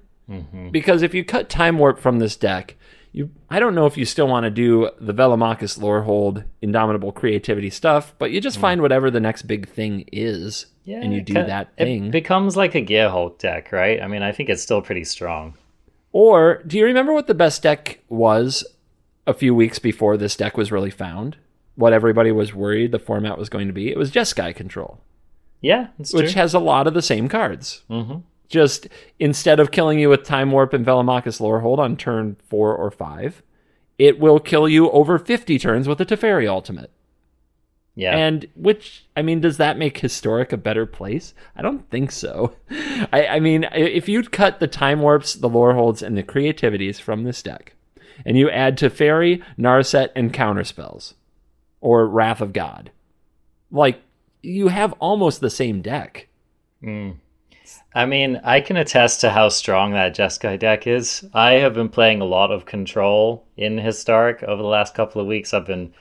[0.73, 2.77] Because if you cut Time Warp from this deck,
[3.13, 7.69] you I don't know if you still want to do the Velomachus Lorehold Indomitable Creativity
[7.71, 10.67] stuff, but you just find whatever the next big thing is
[11.03, 12.07] and you do that thing.
[12.07, 14.01] it becomes like a Gearhold deck, right?
[14.03, 15.55] I mean, I think it's still pretty strong.
[16.13, 18.65] Or do you remember what the best deck was
[19.27, 21.37] a few weeks before this deck was really found?
[21.77, 23.91] What everybody was worried the format was going to be?
[23.91, 25.01] It was Jeskai Control,
[25.61, 26.21] Yeah, it's true.
[26.23, 27.83] which has a lot of the same cards.
[27.89, 28.87] hmm Just
[29.19, 33.43] instead of killing you with Time Warp and Velomachus Lorehold on turn four or five,
[33.99, 36.91] it will kill you over 50 turns with a Teferi ultimate.
[37.97, 41.33] Yeah, And which, I mean, does that make Historic a better place?
[41.57, 42.57] I don't think so.
[43.13, 46.99] I, I mean, if you'd cut the Time Warps, the Lore Holds, and the Creativities
[46.99, 47.75] from this deck,
[48.25, 51.15] and you add Teferi, Narset, and Counterspells,
[51.81, 52.91] or Wrath of God,
[53.71, 54.01] like,
[54.43, 56.29] you have almost the same deck.
[56.81, 57.13] Hmm.
[57.95, 61.25] I mean, I can attest to how strong that Jeskai deck is.
[61.33, 65.29] I have been playing a lot of Control in Historic over the last couple of
[65.29, 65.55] weeks.
[65.55, 65.95] I've been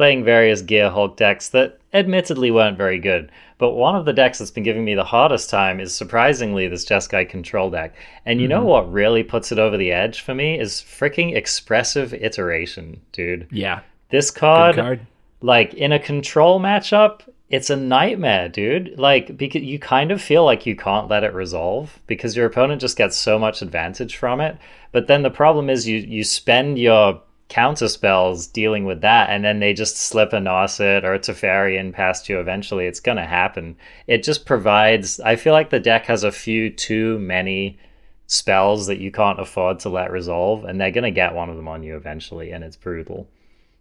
[0.00, 3.30] playing various Gear Hulk decks that admittedly weren't very good.
[3.58, 6.86] But one of the decks that's been giving me the hardest time is surprisingly this
[6.86, 7.94] Jeskai Control deck.
[8.24, 8.68] And you know mm-hmm.
[8.68, 13.46] what really puts it over the edge for me is freaking Expressive Iteration, dude.
[13.50, 13.80] Yeah.
[14.08, 15.06] This card, card.
[15.42, 20.44] like in a control matchup it's a nightmare dude like because you kind of feel
[20.44, 24.40] like you can't let it resolve because your opponent just gets so much advantage from
[24.40, 24.56] it
[24.92, 29.44] but then the problem is you you spend your counter spells dealing with that and
[29.44, 33.26] then they just slip a Narset or a Teferi in past you eventually it's gonna
[33.26, 37.76] happen it just provides i feel like the deck has a few too many
[38.26, 41.68] spells that you can't afford to let resolve and they're gonna get one of them
[41.68, 43.28] on you eventually and it's brutal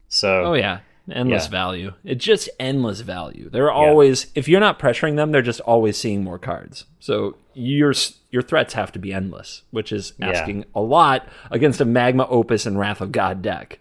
[0.08, 0.80] so Oh, yeah.
[1.12, 1.50] Endless Yeah.
[1.52, 1.94] value.
[2.04, 3.50] It's just endless value.
[3.50, 6.86] They're always, if you're not pressuring them, they're just always seeing more cards.
[7.00, 7.94] So your
[8.32, 10.30] your threats have to be endless, which is Yeah.
[10.30, 13.80] asking a lot against a Magma Opus and Wrath of God deck.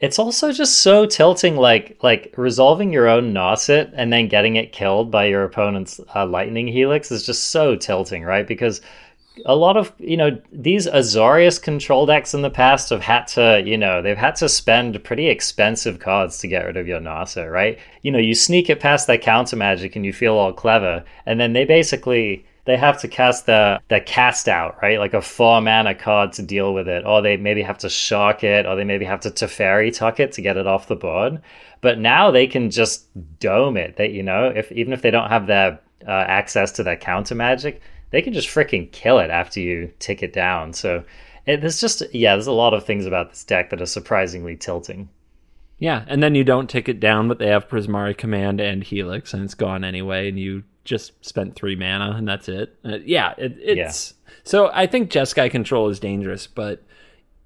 [0.00, 4.72] It's also just so tilting, like like resolving your own Narset and then getting it
[4.72, 8.46] killed by your opponent's uh, Lightning Helix is just so tilting, right?
[8.46, 8.80] Because
[9.46, 13.62] a lot of you know these Azorius control decks in the past have had to
[13.64, 17.50] you know they've had to spend pretty expensive cards to get rid of your Narset,
[17.50, 17.78] right?
[18.02, 21.40] You know you sneak it past their counter magic and you feel all clever, and
[21.40, 24.98] then they basically they have to cast the the cast out, right?
[24.98, 28.44] Like a four mana card to deal with it, or they maybe have to shock
[28.44, 31.40] it, or they maybe have to Teferi tuck it to get it off the board.
[31.80, 33.06] But now they can just
[33.40, 33.96] dome it.
[33.96, 37.34] That you know, if even if they don't have their uh, access to their counter
[37.34, 37.80] magic,
[38.12, 40.72] they can just freaking kill it after you tick it down.
[40.72, 41.04] So
[41.46, 44.56] it, there's just yeah, there's a lot of things about this deck that are surprisingly
[44.56, 45.08] tilting.
[45.78, 49.34] Yeah, and then you don't take it down, but they have Prismari Command and Helix,
[49.34, 52.78] and it's gone anyway, and you just spent three mana, and that's it.
[52.84, 56.84] Uh, yeah, it, it's so I think Jeskai Control is dangerous, but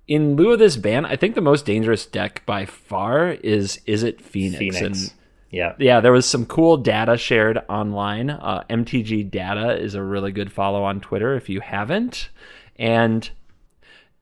[0.06, 4.20] in lieu of this ban, I think the most dangerous deck by far is Izzet
[4.20, 4.80] Phoenix, Phoenix.
[4.80, 5.12] and
[5.50, 5.74] Yeah.
[5.78, 8.30] yeah, there was some cool data shared online.
[8.30, 12.30] Uh, MTG Data is a really good follow on Twitter if you haven't.
[12.76, 13.30] And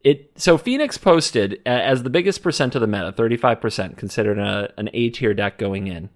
[0.04, 4.90] it so Phoenix posted as the biggest percent of the meta, 35%, considered a, an
[4.92, 6.10] A tier deck going in,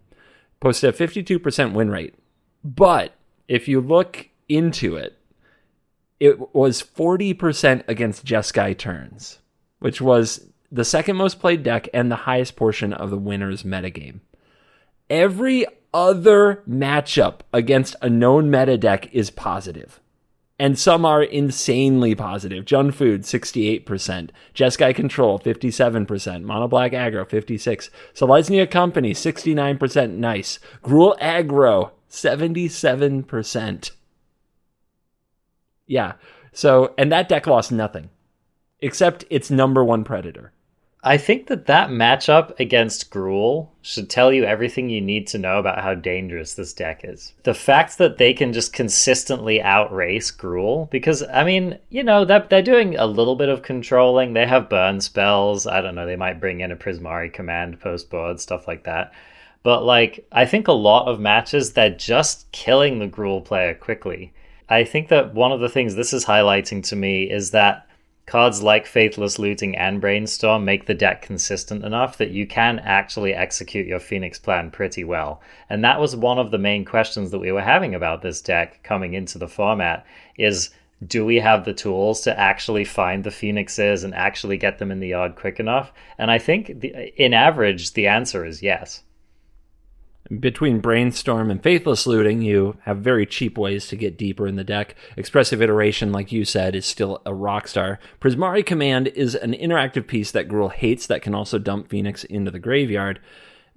[0.60, 2.14] posted a 52% win rate.
[2.62, 3.14] But
[3.48, 5.18] if you look into it,
[6.20, 9.38] it was 40% against Jeskai turns,
[9.78, 14.20] which was the second most played deck and the highest portion of the winner's metagame.
[15.10, 20.00] Every other matchup against a known meta deck is positive.
[20.60, 22.64] And some are insanely positive.
[22.64, 24.30] Jund Food, 68%.
[24.54, 26.42] Jeskai Control, 57%.
[26.42, 30.58] Mono Black Aggro, 56 Selesnya Company, 69% nice.
[30.82, 33.90] Gruul Aggro, 77%.
[35.86, 36.14] Yeah.
[36.52, 38.10] So, and that deck lost nothing
[38.80, 40.52] except its number one predator.
[41.04, 45.60] I think that that matchup against Gruul should tell you everything you need to know
[45.60, 47.34] about how dangerous this deck is.
[47.44, 52.46] The fact that they can just consistently outrace Gruul, because, I mean, you know, they're,
[52.50, 54.32] they're doing a little bit of controlling.
[54.32, 55.68] They have burn spells.
[55.68, 59.12] I don't know, they might bring in a Prismari command post board, stuff like that.
[59.62, 64.32] But, like, I think a lot of matches, they're just killing the Gruul player quickly.
[64.68, 67.87] I think that one of the things this is highlighting to me is that
[68.28, 73.32] cards like Faithless Looting and Brainstorm make the deck consistent enough that you can actually
[73.32, 75.40] execute your Phoenix plan pretty well.
[75.70, 78.82] And that was one of the main questions that we were having about this deck
[78.82, 80.04] coming into the format
[80.36, 80.70] is
[81.06, 85.00] do we have the tools to actually find the phoenixes and actually get them in
[85.00, 85.90] the yard quick enough?
[86.18, 89.04] And I think the, in average the answer is yes
[90.40, 94.64] between Brainstorm and Faithless Looting, you have very cheap ways to get deeper in the
[94.64, 94.94] deck.
[95.16, 97.98] Expressive Iteration, like you said, is still a rock star.
[98.20, 102.50] Prismari Command is an interactive piece that Gruul hates that can also dump Phoenix into
[102.50, 103.20] the graveyard,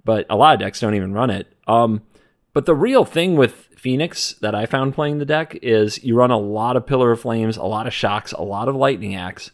[0.04, 1.52] but a lot of decks don't even run it.
[1.66, 2.02] Um,
[2.52, 6.30] but the real thing with Phoenix that I found playing the deck is you run
[6.30, 9.52] a lot of Pillar of Flames, a lot of Shocks, a lot of Lightning Axe.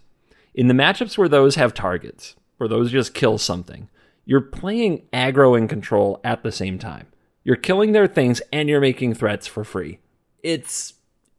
[0.53, 3.89] In the matchups where those have targets, where those just kill something,
[4.29, 7.07] you're playing aggro and control at the same time.
[7.45, 10.01] You're killing their things and you're making threats for free.
[10.43, 10.93] It's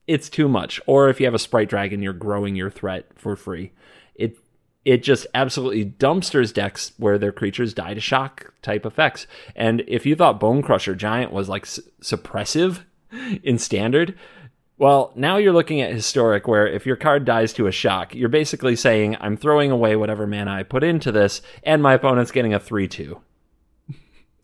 [0.08, 0.82] it's too much.
[0.88, 3.74] Or if you have a sprite dragon, you're growing your threat for free.
[4.16, 4.40] It
[4.86, 9.28] it just absolutely dumpsters decks where their creatures die to shock type effects.
[9.56, 12.86] And if you thought Bonecrusher Giant was like suppressive
[13.44, 14.18] in standard,
[14.80, 18.30] well, now you're looking at historic, where if your card dies to a shock, you're
[18.30, 22.54] basically saying, I'm throwing away whatever mana I put into this, and my opponent's getting
[22.54, 23.20] a 3 2.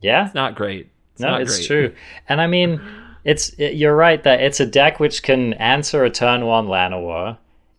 [0.01, 0.25] Yeah.
[0.25, 0.89] It's not great.
[1.13, 1.67] It's no, not it's great.
[1.67, 1.95] true.
[2.27, 2.81] And I mean,
[3.23, 7.37] it's it, you're right that it's a deck which can answer a turn one Llanowar.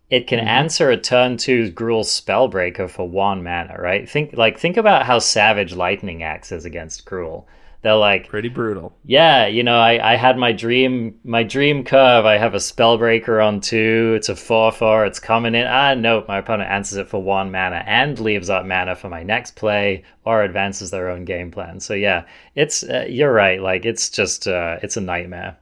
[0.08, 0.48] It can mm-hmm.
[0.48, 4.08] answer a turn two Gruul Spellbreaker for one mana, right?
[4.08, 7.44] Think like think about how savage Lightning Axe is against Gruul
[7.86, 8.92] they're like pretty brutal.
[9.04, 12.26] Yeah, you know, I, I had my dream my dream curve.
[12.26, 14.14] I have a spellbreaker on two.
[14.16, 15.06] It's a four four.
[15.06, 15.68] It's coming in.
[15.68, 16.26] Ah, nope.
[16.26, 20.02] My opponent answers it for one mana and leaves up mana for my next play
[20.24, 21.78] or advances their own game plan.
[21.78, 22.24] So yeah,
[22.56, 23.62] it's uh, you're right.
[23.62, 25.56] Like it's just uh, it's a nightmare.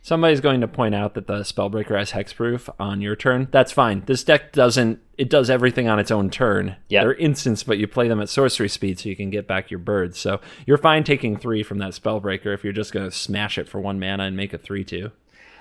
[0.00, 3.48] Somebody's going to point out that the Spellbreaker has hexproof on your turn.
[3.50, 4.04] That's fine.
[4.06, 5.00] This deck doesn't.
[5.18, 6.76] It does everything on its own turn.
[6.88, 7.02] Yeah.
[7.02, 9.80] They're instants, but you play them at sorcery speed so you can get back your
[9.80, 10.18] birds.
[10.18, 13.68] So you're fine taking three from that Spellbreaker if you're just going to smash it
[13.68, 15.10] for one mana and make a 3 2.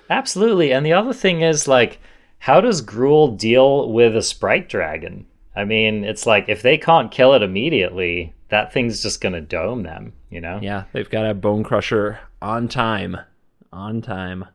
[0.10, 0.72] Absolutely.
[0.72, 2.00] And the other thing is, like,
[2.40, 5.26] how does Gruul deal with a Sprite Dragon?
[5.56, 9.42] I mean, it's like if they can't kill it immediately, that thing's just going to
[9.42, 10.60] dome them, you know?
[10.62, 13.18] Yeah, they've got a Bonecrusher on time
[13.72, 14.46] on time.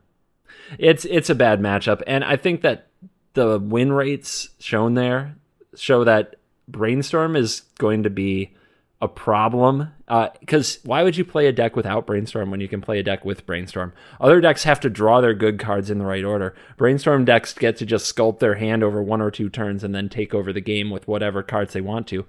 [0.77, 2.87] It's it's a bad matchup, and I think that
[3.33, 5.35] the win rates shown there
[5.75, 6.35] show that
[6.67, 8.53] brainstorm is going to be
[9.01, 9.91] a problem
[10.39, 13.03] because uh, why would you play a deck without brainstorm when you can play a
[13.03, 13.91] deck with brainstorm?
[14.21, 16.55] Other decks have to draw their good cards in the right order.
[16.77, 20.07] Brainstorm decks get to just sculpt their hand over one or two turns and then
[20.07, 22.25] take over the game with whatever cards they want to.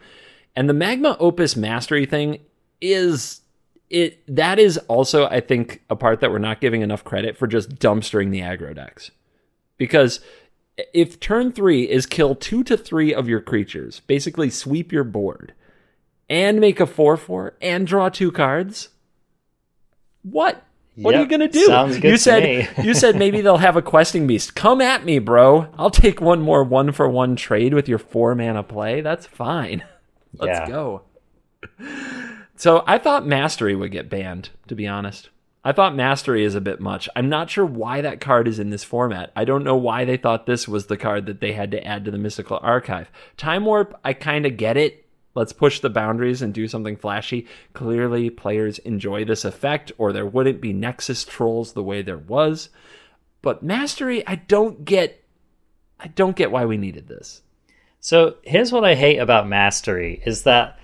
[0.57, 2.41] And the magma opus mastery thing
[2.81, 3.43] is
[3.91, 7.47] it that is also I think a part that we're not giving enough credit for
[7.47, 9.11] just dumpstering the aggro decks.
[9.77, 10.21] Because
[10.93, 15.55] if turn 3 is kill 2 to 3 of your creatures, basically sweep your board
[16.29, 18.89] and make a 4/4 and draw two cards,
[20.23, 20.63] what
[20.97, 21.67] what yep, are you gonna do?
[21.67, 24.55] Sounds good you said you said maybe they'll have a questing beast.
[24.55, 25.69] Come at me, bro.
[25.77, 29.01] I'll take one more one for one trade with your four mana play.
[29.01, 29.85] That's fine.
[30.39, 30.69] Let's yeah.
[30.69, 31.03] go.
[32.57, 35.31] So I thought Mastery would get banned, to be honest.
[35.67, 37.09] I thought Mastery is a bit much.
[37.17, 39.33] I'm not sure why that card is in this format.
[39.35, 42.05] I don't know why they thought this was the card that they had to add
[42.05, 43.11] to the Mystical Archive.
[43.39, 45.07] Time Warp, I kind of get it.
[45.35, 47.47] Let's push the boundaries and do something flashy.
[47.73, 52.69] Clearly, players enjoy this effect, or there wouldn't be Nexus trolls the way there was.
[53.41, 55.25] But Mastery, I don't get.
[55.99, 57.43] I don't get why we needed this.
[58.01, 60.79] So here's what I hate about Mastery is that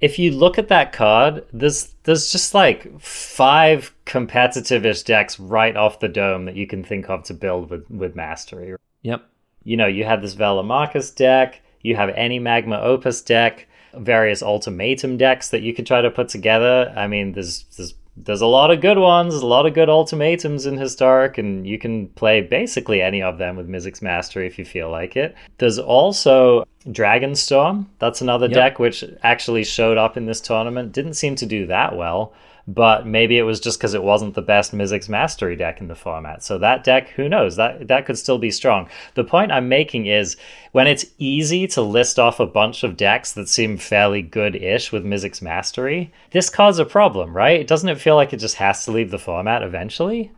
[0.00, 6.00] if you look at that card, there's there's just like five competitive-ish decks right off
[6.00, 8.76] the dome that you can think of to build with with mastery.
[9.02, 9.26] Yep.
[9.64, 15.16] You know, you have this Velomachus deck, you have any Magma Opus deck, various ultimatum
[15.16, 16.92] decks that you could try to put together.
[16.96, 20.66] I mean, there's there's there's a lot of good ones, a lot of good ultimatums
[20.66, 24.64] in Historic, and you can play basically any of them with Mizzix Mastery if you
[24.64, 25.34] feel like it.
[25.58, 27.86] There's also Dragonstorm.
[27.98, 28.54] That's another yep.
[28.54, 30.92] deck which actually showed up in this tournament.
[30.92, 32.32] Didn't seem to do that well.
[32.68, 35.94] But maybe it was just because it wasn't the best Mizzix Mastery deck in the
[35.94, 36.42] format.
[36.42, 37.56] So that deck, who knows?
[37.56, 38.88] That that could still be strong.
[39.14, 40.36] The point I'm making is
[40.72, 45.04] when it's easy to list off a bunch of decks that seem fairly good-ish with
[45.04, 47.66] Mizzix Mastery, this causes a problem, right?
[47.66, 50.32] Doesn't it feel like it just has to leave the format eventually?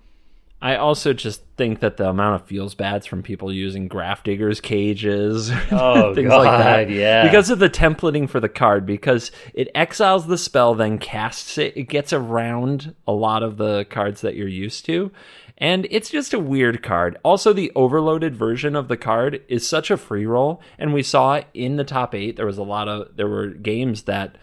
[0.60, 5.50] I also just think that the amount of feels bads from people using Grafdigger's cages,
[5.70, 7.22] Oh, things God, like that, yeah.
[7.22, 11.76] because of the templating for the card, because it exiles the spell, then casts it.
[11.76, 15.12] It gets around a lot of the cards that you're used to,
[15.58, 17.16] and it's just a weird card.
[17.24, 21.40] Also, the overloaded version of the card is such a free roll, and we saw
[21.54, 24.36] in the top eight there was a lot of there were games that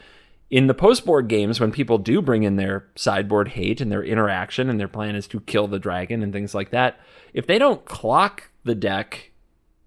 [0.50, 4.04] in the post board games, when people do bring in their sideboard hate and their
[4.04, 7.00] interaction and their plan is to kill the dragon and things like that,
[7.34, 9.32] if they don't clock the deck,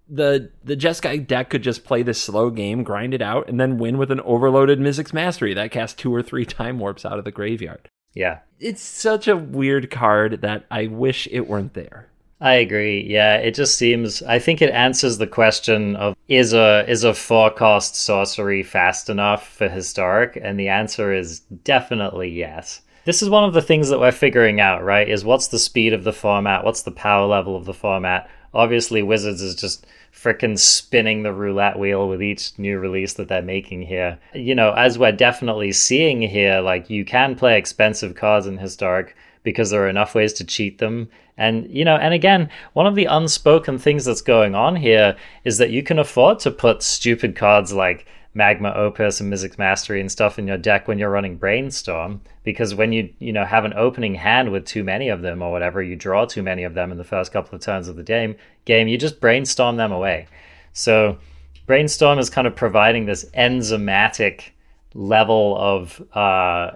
[0.09, 3.77] the the Jeskai deck could just play this slow game, grind it out, and then
[3.77, 7.25] win with an overloaded Mizzix Mastery that casts two or three time warps out of
[7.25, 7.89] the graveyard.
[8.13, 8.39] Yeah.
[8.59, 12.08] It's such a weird card that I wish it weren't there.
[12.41, 13.05] I agree.
[13.05, 14.23] Yeah, it just seems.
[14.23, 19.09] I think it answers the question of is a is a four cost sorcery fast
[19.09, 22.81] enough for historic, and the answer is definitely yes.
[23.03, 25.09] This is one of the things that we're figuring out, right?
[25.09, 26.63] Is what's the speed of the format?
[26.63, 28.29] What's the power level of the format?
[28.53, 33.41] Obviously, Wizards is just frickin' spinning the roulette wheel with each new release that they're
[33.41, 34.17] making here.
[34.33, 39.15] You know, as we're definitely seeing here, like you can play expensive cards in historic
[39.43, 41.09] because there are enough ways to cheat them.
[41.37, 45.15] And, you know, and again, one of the unspoken things that's going on here
[45.45, 50.01] is that you can afford to put stupid cards like Magma Opus and Mizzix Mastery
[50.01, 52.21] and stuff in your deck when you're running Brainstorm.
[52.43, 55.51] Because when you, you know, have an opening hand with too many of them or
[55.51, 58.03] whatever, you draw too many of them in the first couple of turns of the
[58.03, 58.35] game,
[58.65, 60.27] game, you just brainstorm them away.
[60.73, 61.17] So
[61.65, 64.51] Brainstorm is kind of providing this enzymatic
[64.93, 66.71] level of uh,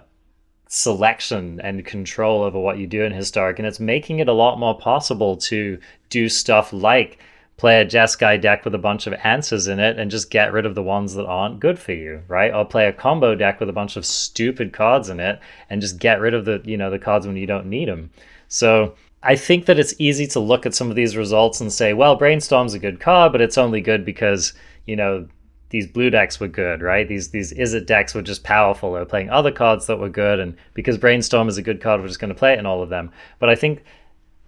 [0.74, 4.58] selection and control over what you do in historic and it's making it a lot
[4.58, 7.20] more possible to do stuff like
[7.56, 10.66] play a Jeskai deck with a bunch of answers in it and just get rid
[10.66, 12.52] of the ones that aren't good for you right?
[12.52, 15.38] Or play a combo deck with a bunch of stupid cards in it
[15.70, 18.10] and just get rid of the you know the cards when you don't need them
[18.48, 21.94] so I think that it's easy to look at some of these results and say,
[21.94, 24.52] well, Brainstorm's a good card, but it's only good because,
[24.84, 25.26] you know,
[25.74, 27.08] these blue decks were good, right?
[27.08, 28.92] These these Izzet decks were just powerful.
[28.92, 32.00] They were playing other cards that were good, and because Brainstorm is a good card,
[32.00, 33.10] we're just going to play it in all of them.
[33.40, 33.82] But I think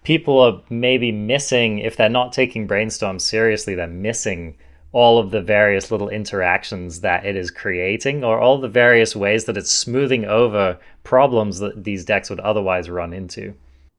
[0.05, 4.57] people are maybe missing if they're not taking Brainstorm seriously, they're missing
[4.93, 9.47] all of the various little interactions that it is creating, or all the various ways
[9.47, 13.53] that it's smoothing over problems that these decks would otherwise run into.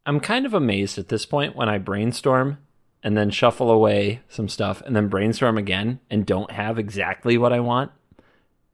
[0.05, 2.59] I'm kind of amazed at this point when I brainstorm
[3.07, 7.53] and then shuffle away some stuff and then brainstorm again and don't have exactly what
[7.53, 7.89] I want.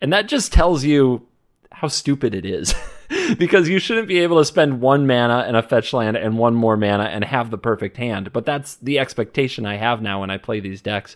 [0.02, 1.28] And that just tells you
[1.72, 2.74] how stupid it is.
[3.38, 6.56] because you shouldn't be able to spend one mana and a fetch land and one
[6.56, 8.34] more mana and have the perfect hand.
[8.34, 11.16] But that's the expectation I have now when I play these decks.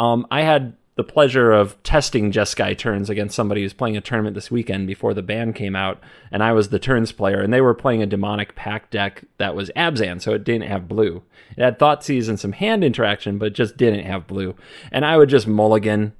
[0.00, 4.34] Um, I had the pleasure of testing Jeskai turns against somebody who's playing a tournament
[4.34, 5.98] this weekend before the ban came out,
[6.30, 9.54] and I was the turns player, and they were playing a demonic pact deck that
[9.54, 11.22] was Abzan, so it didn't have blue.
[11.56, 14.56] It had Thoughtseize and some hand interaction, but just didn't have blue.
[14.92, 16.12] And I would just mulligan.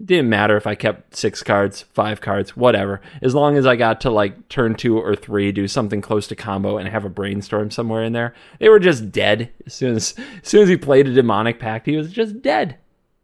[0.00, 3.02] It didn't matter if I kept six cards, five cards, whatever.
[3.20, 6.34] As long as I got to like turn two or three, do something close to
[6.34, 8.32] combo and have a brainstorm somewhere in there.
[8.60, 9.50] They were just dead.
[9.66, 12.78] As soon as, as soon as he played a demonic pact, he was just dead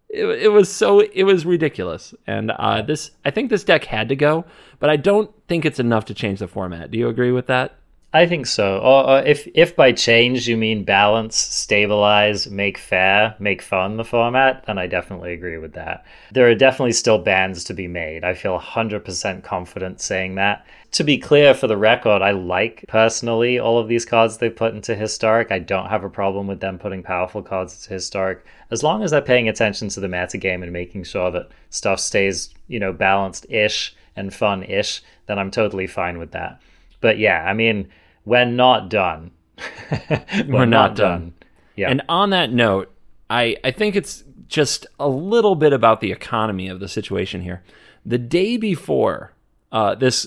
[0.09, 2.14] it, it was so it was ridiculous.
[2.26, 4.44] And uh, this i think this deck had to go
[4.80, 6.90] but i don't think it's enough to change the format.
[6.90, 7.78] Do you agree with that
[8.11, 9.22] I think so.
[9.26, 14.78] If if by change you mean balance, stabilize, make fair, make fun the format, then
[14.78, 16.06] I definitely agree with that.
[16.32, 18.24] There are definitely still bans to be made.
[18.24, 20.66] I feel 100% confident saying that.
[20.92, 24.74] To be clear for the record, I like personally all of these cards they put
[24.74, 25.52] into historic.
[25.52, 29.11] I don't have a problem with them putting powerful cards into historic as long as
[29.11, 32.94] they're paying attention to the meta game and making sure that stuff stays, you know,
[32.94, 36.62] balanced-ish and fun-ish, then I'm totally fine with that.
[37.01, 37.88] But yeah, I mean,
[38.24, 39.30] we're not done.
[40.11, 41.20] we're, we're, not, not done.
[41.20, 41.34] done.
[41.76, 41.90] Yeah.
[41.90, 42.92] And on that note,
[43.30, 47.62] I, I think it's just a little bit about the economy of the situation here.
[48.05, 49.32] The day before
[49.70, 50.26] uh, this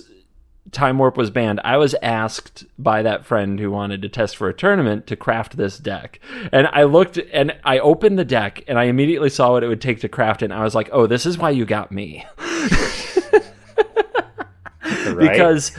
[0.72, 4.48] Time Warp was banned, I was asked by that friend who wanted to test for
[4.48, 6.20] a tournament to craft this deck.
[6.52, 9.82] And I looked and I opened the deck and I immediately saw what it would
[9.82, 10.46] take to craft it.
[10.46, 12.26] And I was like, oh, this is why you got me.
[14.84, 15.18] right?
[15.18, 15.72] Because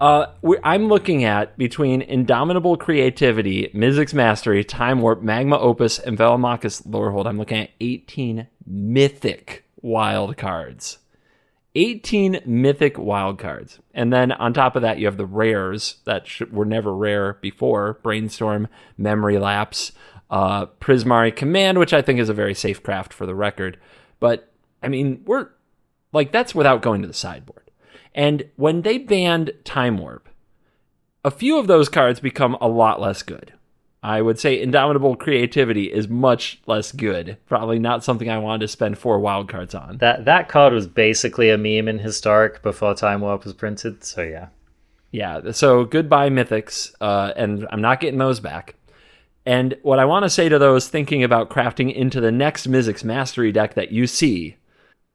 [0.00, 0.26] uh,
[0.64, 7.26] I'm looking at between Indomitable Creativity, Mizzix Mastery, Time Warp, Magma Opus, and Velomachus Lorehold.
[7.26, 10.98] I'm looking at 18 mythic wild cards.
[11.74, 13.78] 18 mythic wildcards.
[13.94, 17.34] And then on top of that, you have the rares that sh- were never rare
[17.34, 19.92] before Brainstorm, Memory Lapse,
[20.30, 23.78] uh, Prismari Command, which I think is a very safe craft for the record.
[24.18, 25.48] But I mean, we're
[26.12, 27.69] like, that's without going to the sideboard.
[28.14, 30.28] And when they banned Time Warp,
[31.24, 33.52] a few of those cards become a lot less good.
[34.02, 37.36] I would say Indomitable Creativity is much less good.
[37.46, 39.98] Probably not something I wanted to spend four wildcards on.
[39.98, 44.02] That that card was basically a meme in Historic before Time Warp was printed.
[44.02, 44.48] So yeah,
[45.10, 45.52] yeah.
[45.52, 48.76] So goodbye Mythics, uh, and I'm not getting those back.
[49.44, 53.04] And what I want to say to those thinking about crafting into the next Mizzix
[53.04, 54.56] Mastery deck that you see,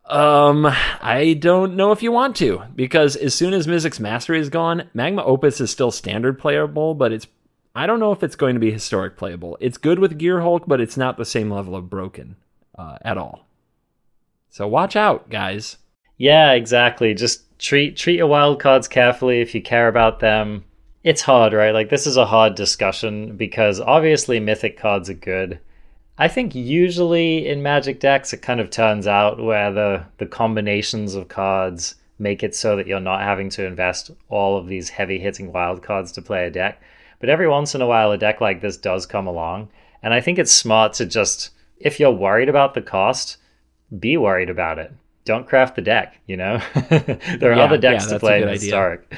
[0.08, 0.66] um,
[1.02, 4.90] I don't know if you want to because as soon as Mizzix Mastery is gone,
[4.94, 7.28] Magma Opus is still standard playable, but it's
[7.76, 9.58] I don't know if it's going to be historic playable.
[9.60, 12.38] It's good with Gear Hulk, but it's not the same level of broken
[12.78, 13.48] uh, at all.
[14.50, 15.78] So watch out, guys.
[16.18, 17.14] Yeah, exactly.
[17.14, 20.64] Just treat treat your wild cards carefully if you care about them.
[21.04, 21.74] It's hard, right?
[21.74, 25.60] Like this is a hard discussion because obviously mythic cards are good.
[26.18, 31.16] I think usually in Magic decks it kind of turns out where the the combinations
[31.16, 35.20] of cards make it so that you're not having to invest all of these heavy
[35.20, 36.82] hitting wild cards to play a deck.
[37.20, 39.70] But every once in a while, a deck like this does come along.
[40.02, 43.38] And I think it's smart to just, if you're worried about the cost,
[44.00, 44.94] be worried about it.
[45.26, 46.62] Don't craft the deck, you know?
[46.90, 49.14] there are yeah, other decks yeah, to play in Historic.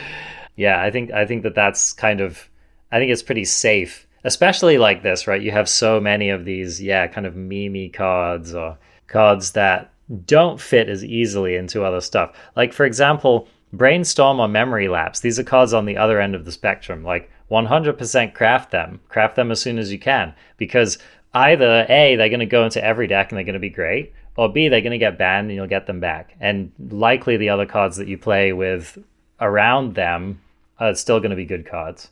[0.55, 2.49] Yeah, I think I think that that's kind of
[2.91, 5.41] I think it's pretty safe, especially like this, right?
[5.41, 9.89] You have so many of these, yeah, kind of memey cards or cards that
[10.25, 12.35] don't fit as easily into other stuff.
[12.57, 15.21] Like for example, Brainstorm or Memory Lapse.
[15.21, 17.05] These are cards on the other end of the spectrum.
[17.05, 18.99] Like 100% craft them.
[19.07, 20.97] Craft them as soon as you can because
[21.33, 24.13] either A, they're going to go into every deck and they're going to be great,
[24.35, 26.35] or B, they're going to get banned and you'll get them back.
[26.41, 28.97] And likely the other cards that you play with
[29.39, 30.41] around them
[30.79, 32.09] are still going to be good cards.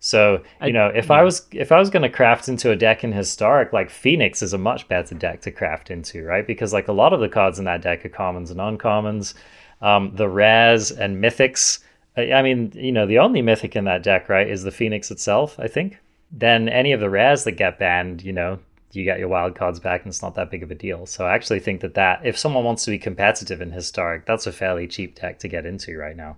[0.00, 3.02] So, you know, if I was if I was going to craft into a deck
[3.02, 6.46] in historic, like Phoenix is a much better deck to craft into, right?
[6.46, 9.34] Because like a lot of the cards in that deck are commons and uncommons.
[9.80, 11.80] Um, the rares and mythics
[12.18, 15.58] I mean, you know, the only mythic in that deck, right, is the Phoenix itself,
[15.58, 15.98] I think.
[16.32, 18.58] Then any of the rares that get banned, you know,
[18.92, 21.06] you get your wild cards back and it's not that big of a deal.
[21.06, 24.46] So I actually think that that if someone wants to be competitive in historic, that's
[24.46, 26.36] a fairly cheap deck to get into right now.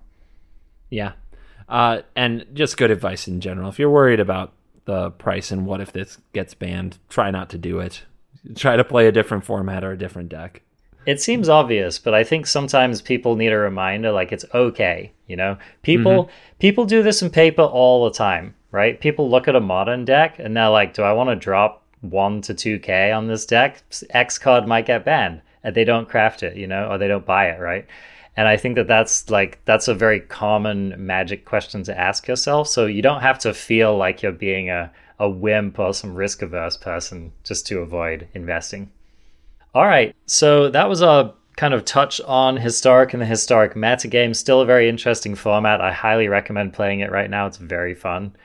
[0.89, 1.13] Yeah.
[1.71, 3.69] Uh, and just good advice in general.
[3.69, 4.51] If you're worried about
[4.83, 8.03] the price and what if this gets banned, try not to do it.
[8.55, 10.63] Try to play a different format or a different deck.
[11.05, 15.37] It seems obvious, but I think sometimes people need a reminder like it's okay, you
[15.37, 15.57] know?
[15.81, 16.57] People mm-hmm.
[16.59, 18.99] people do this in paper all the time, right?
[18.99, 22.41] People look at a modern deck and they're like, "Do I want to drop 1
[22.41, 23.81] to 2k on this deck?
[24.09, 27.25] X card might get banned." And they don't craft it, you know, or they don't
[27.25, 27.87] buy it, right?
[28.37, 32.67] And I think that that's like that's a very common magic question to ask yourself.
[32.67, 36.41] So you don't have to feel like you're being a a wimp or some risk
[36.41, 38.91] averse person just to avoid investing.
[39.75, 44.07] All right, so that was a kind of touch on historic and the historic meta
[44.07, 44.33] game.
[44.33, 45.79] Still a very interesting format.
[45.79, 47.45] I highly recommend playing it right now.
[47.45, 48.35] It's very fun.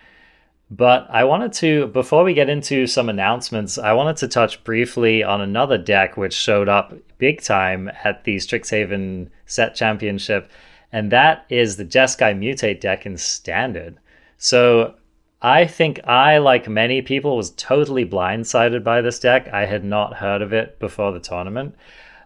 [0.71, 5.23] But I wanted to, before we get into some announcements, I wanted to touch briefly
[5.23, 10.51] on another deck which showed up big time at the Strixhaven Set Championship,
[10.91, 13.99] and that is the Jeskai Mutate deck in Standard.
[14.39, 14.97] So
[15.41, 19.49] I think I, like many people, was totally blindsided by this deck.
[19.53, 21.77] I had not heard of it before the tournament.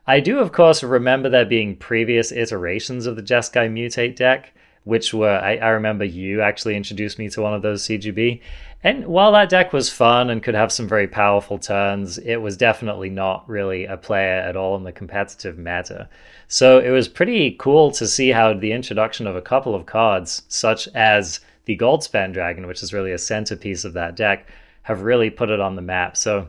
[0.07, 4.55] I do, of course, remember there being previous iterations of the Jeskai Mutate deck,
[4.85, 8.41] which were, I, I remember you actually introduced me to one of those CGB.
[8.83, 12.57] And while that deck was fun and could have some very powerful turns, it was
[12.57, 16.09] definitely not really a player at all in the competitive meta.
[16.49, 20.43] So it was pretty cool to see how the introduction of a couple of cards,
[20.49, 24.49] such as the Goldspan Dragon, which is really a centerpiece of that deck,
[24.83, 26.17] have really put it on the map.
[26.17, 26.49] So,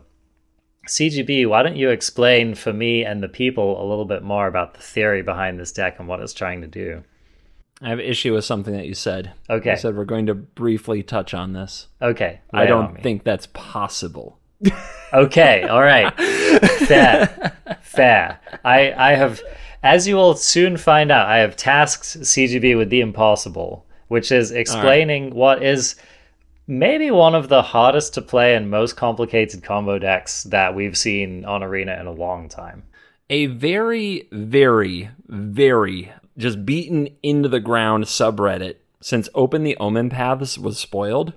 [0.88, 4.74] CGB, why don't you explain for me and the people a little bit more about
[4.74, 7.04] the theory behind this deck and what it's trying to do?
[7.82, 9.32] I have an issue with something that you said.
[9.50, 9.70] Okay.
[9.70, 11.88] You said we're going to briefly touch on this.
[12.00, 12.40] Okay.
[12.52, 14.38] I don't think that's possible.
[15.12, 15.64] okay.
[15.64, 16.14] All right.
[16.86, 17.56] Fair.
[17.82, 18.40] Fair.
[18.64, 19.40] I, I have,
[19.82, 24.50] as you will soon find out, I have tasked CGB with the impossible which is
[24.50, 25.34] explaining right.
[25.34, 25.96] what is
[26.66, 31.46] maybe one of the hardest to play and most complicated combo decks that we've seen
[31.46, 32.82] on Arena in a long time.
[33.30, 40.58] A very, very, very just beaten into the ground subreddit since Open the Omen Paths
[40.58, 41.32] was spoiled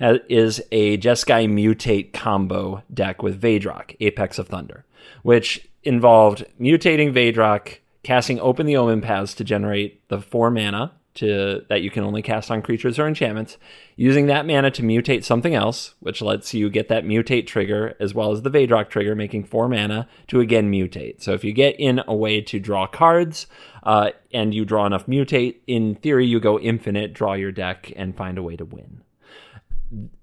[0.00, 4.84] uh, is a Jeskai Mutate combo deck with Vadrok, Apex of Thunder,
[5.22, 11.64] which involved mutating Vadrok, casting Open the Omen Paths to generate the four mana to
[11.68, 13.58] that you can only cast on creatures or enchantments,
[13.96, 18.14] using that mana to mutate something else, which lets you get that mutate trigger as
[18.14, 21.22] well as the Vadrok trigger, making four mana to again mutate.
[21.22, 23.46] So if you get in a way to draw cards
[23.82, 28.16] uh, and you draw enough mutate, in theory you go infinite, draw your deck, and
[28.16, 29.02] find a way to win.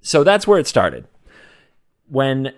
[0.01, 1.07] So that's where it started.
[2.07, 2.53] When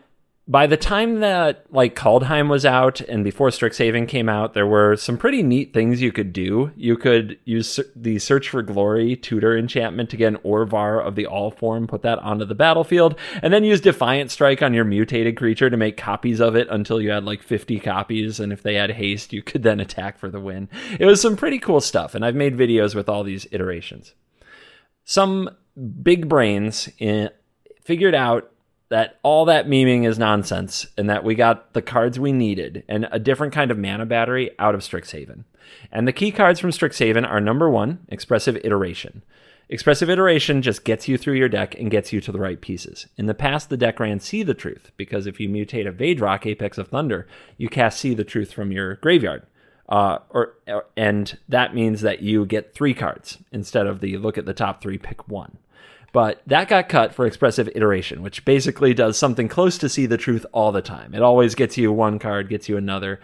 [0.50, 4.95] by the time that like Kaldheim was out and before Strixhaven came out, there were
[4.95, 6.72] some pretty neat things you could do.
[6.76, 11.28] You could use the Search for Glory tutor enchantment to get an Orvar of the
[11.28, 15.38] All form, put that onto the battlefield, and then use Defiant Strike on your mutated
[15.38, 18.39] creature to make copies of it until you had like 50 copies.
[18.39, 20.68] And if they had haste, you could then attack for the win.
[21.00, 24.16] It was some pretty cool stuff, and I've made videos with all these iterations.
[25.06, 25.52] Some
[26.02, 27.30] big brains in,
[27.84, 28.52] figured out
[28.89, 33.07] that all that memeing is nonsense and that we got the cards we needed and
[33.11, 35.43] a different kind of mana battery out of Strixhaven.
[35.91, 39.23] And the key cards from Strixhaven are number one, Expressive Iteration.
[39.71, 43.05] Expressive Iteration just gets you through your deck and gets you to the right pieces.
[43.17, 46.47] In the past, the deck ran See the Truth, because if you mutate a Vadrok,
[46.47, 47.27] Apex of Thunder,
[47.57, 49.43] you cast See the Truth from your graveyard.
[49.87, 50.55] Uh, or,
[50.97, 54.81] and that means that you get three cards instead of the look at the top
[54.81, 55.59] three, pick one.
[56.12, 60.18] But that got cut for expressive iteration, which basically does something close to see the
[60.18, 61.14] truth all the time.
[61.14, 63.20] It always gets you one card, gets you another,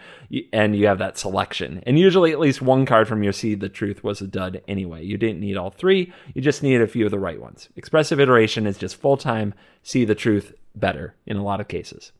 [0.52, 1.82] and you have that selection.
[1.86, 5.04] And usually, at least one card from your see the truth was a dud anyway.
[5.04, 7.68] You didn't need all three, you just needed a few of the right ones.
[7.76, 12.12] Expressive iteration is just full time see the truth better in a lot of cases.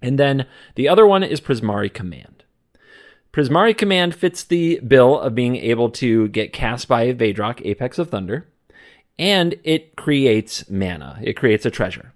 [0.00, 2.44] And then the other one is Prismari Command.
[3.32, 8.10] Prismari Command fits the bill of being able to get cast by Vadrok, Apex of
[8.10, 8.46] Thunder
[9.18, 11.18] and it creates mana.
[11.22, 12.12] It creates a treasure.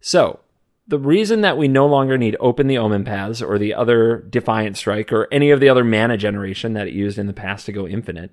[0.00, 0.40] So,
[0.86, 4.76] the reason that we no longer need Open the Omen Paths or the other Defiant
[4.76, 7.72] Strike or any of the other mana generation that it used in the past to
[7.72, 8.32] go infinite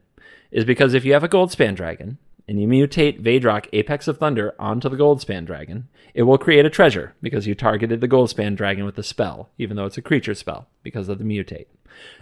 [0.52, 4.56] is because if you have a Goldspan Dragon and you mutate Vadrok Apex of Thunder
[4.58, 8.84] onto the Goldspan Dragon, it will create a treasure because you targeted the Goldspan Dragon
[8.84, 11.68] with the spell, even though it's a creature spell because of the mutate.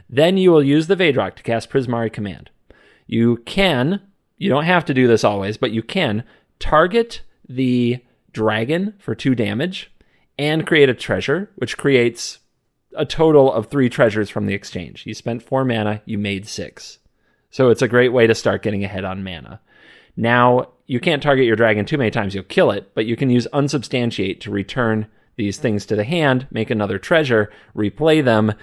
[0.10, 2.50] Then you will use the Vadrok to cast Prismari Command.
[3.06, 4.02] You can
[4.38, 6.24] you don't have to do this always, but you can
[6.60, 9.92] target the dragon for two damage
[10.38, 12.40] and create a treasure, which creates
[12.96, 15.06] a total of three treasures from the exchange.
[15.06, 17.00] You spent four mana, you made six.
[17.50, 19.62] So it's a great way to start getting ahead on mana.
[20.16, 23.30] Now, you can't target your dragon too many times, you'll kill it, but you can
[23.30, 28.54] use Unsubstantiate to return these things to the hand, make another treasure, replay them,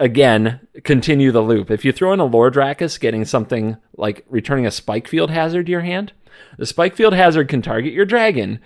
[0.00, 1.70] again, continue the loop.
[1.70, 5.72] If you throw in a Lore Drakkis, getting something like returning a Spikefield Hazard to
[5.72, 6.12] your hand,
[6.58, 8.60] the Spikefield Hazard can target your dragon,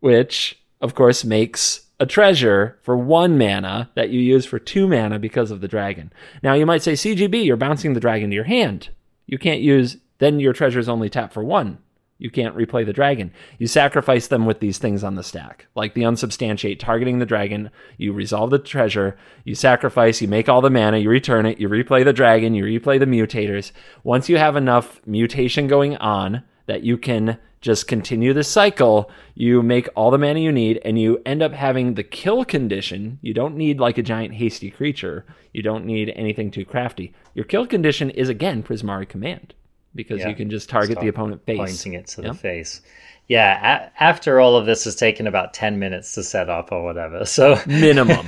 [0.00, 5.18] which, of course, makes a treasure for one mana that you use for two mana
[5.18, 6.12] because of the dragon.
[6.42, 8.88] Now, you might say, CGB, you're bouncing the dragon to your hand.
[9.26, 11.78] You can't use, then your treasure's only tap for one.
[12.22, 13.32] You can't replay the dragon.
[13.58, 17.68] You sacrifice them with these things on the stack, like the unsubstantiate, targeting the dragon.
[17.96, 19.16] You resolve the treasure.
[19.42, 20.22] You sacrifice.
[20.22, 20.98] You make all the mana.
[20.98, 21.58] You return it.
[21.58, 22.54] You replay the dragon.
[22.54, 23.72] You replay the mutators.
[24.04, 29.60] Once you have enough mutation going on that you can just continue the cycle, you
[29.60, 33.18] make all the mana you need, and you end up having the kill condition.
[33.20, 35.26] You don't need like a giant hasty creature.
[35.52, 37.14] You don't need anything too crafty.
[37.34, 39.54] Your kill condition is again Prismari Command
[39.94, 40.28] because yeah.
[40.28, 41.58] you can just target the opponent face.
[41.58, 42.82] Pointing it to the face.
[43.28, 46.84] Yeah, a- after all of this has taken about 10 minutes to set up or
[46.84, 47.24] whatever.
[47.32, 48.26] So minimum.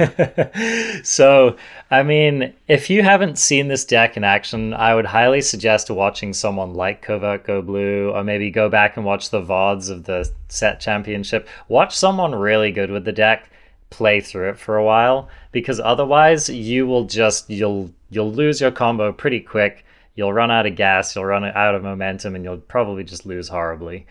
[1.05, 1.57] so,
[1.91, 6.33] I mean, if you haven't seen this deck in action, I would highly suggest watching
[6.33, 10.31] someone like Covert Go Blue or maybe go back and watch the VODs of the
[10.49, 11.49] set championship.
[11.69, 13.51] Watch someone really good with the deck
[13.91, 18.71] play through it for a while because otherwise you will just you'll you'll lose your
[18.71, 19.85] combo pretty quick
[20.15, 23.49] you'll run out of gas, you'll run out of momentum, and you'll probably just lose
[23.49, 24.07] horribly.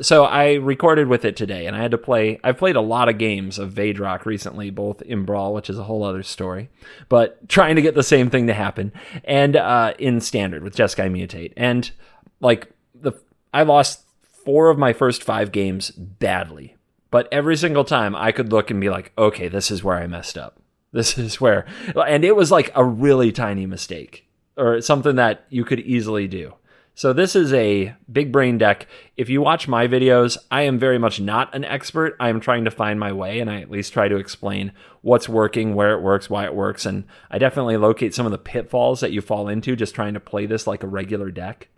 [0.00, 2.40] So I recorded with it today, and I had to play.
[2.42, 5.84] I've played a lot of games of Vadrok recently, both in Brawl, which is a
[5.84, 6.68] whole other story,
[7.08, 8.92] but trying to get the same thing to happen,
[9.22, 11.92] and uh, in Standard with Jeskai Mutate, and
[12.40, 13.12] like the
[13.52, 14.04] I lost
[14.44, 16.74] four of my first five games badly,
[17.12, 20.08] but every single time I could look and be like, okay, this is where I
[20.08, 20.60] messed up.
[20.90, 21.66] This is where,
[22.06, 24.23] and it was like a really tiny mistake
[24.56, 26.54] or something that you could easily do.
[26.96, 28.86] So this is a big brain deck.
[29.16, 32.16] If you watch my videos, I am very much not an expert.
[32.20, 34.70] I am trying to find my way and I at least try to explain
[35.02, 38.38] what's working, where it works, why it works, and I definitely locate some of the
[38.38, 41.68] pitfalls that you fall into just trying to play this like a regular deck.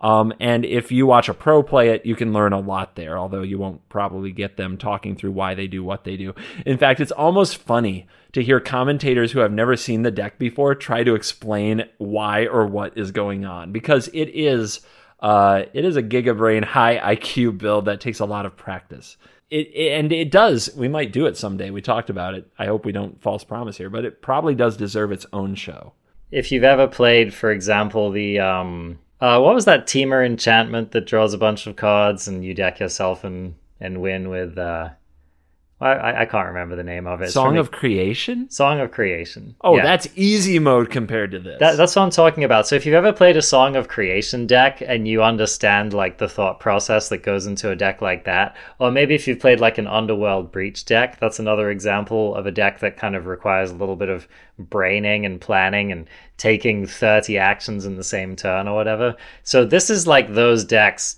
[0.00, 3.18] Um, and if you watch a pro play it, you can learn a lot there,
[3.18, 6.34] although you won't probably get them talking through why they do what they do.
[6.64, 10.74] In fact, it's almost funny to hear commentators who have never seen the deck before
[10.74, 14.80] try to explain why or what is going on because it is
[15.20, 19.16] uh, it is a gigabrain high IQ build that takes a lot of practice.
[19.50, 20.70] It, it, and it does.
[20.76, 21.70] We might do it someday.
[21.70, 22.50] We talked about it.
[22.58, 25.92] I hope we don't false promise here, but it probably does deserve its own show.
[26.30, 31.06] If you've ever played, for example, the um, uh, what was that Temur enchantment that
[31.06, 34.90] draws a bunch of cards and you deck yourself and and win with uh,
[35.82, 37.24] I, I can't remember the name of it.
[37.24, 38.50] It's Song of Creation?
[38.50, 39.56] Song of Creation.
[39.62, 39.82] Oh, Yeah.
[39.82, 41.58] that's easy mode compared to this.
[41.58, 42.66] That, that's what I'm talking about.
[42.68, 46.28] So if you've ever played a Song of Creation deck and you understand like the
[46.28, 49.78] thought process that goes into a deck like that, or maybe if you've played like
[49.78, 53.74] an Underworld Breach deck, that's another example of a deck that kind of requires a
[53.76, 54.28] little bit of
[54.58, 56.06] braining and planning and
[56.36, 59.16] taking 30 actions in the same turn or whatever.
[59.44, 61.16] So this is like those decks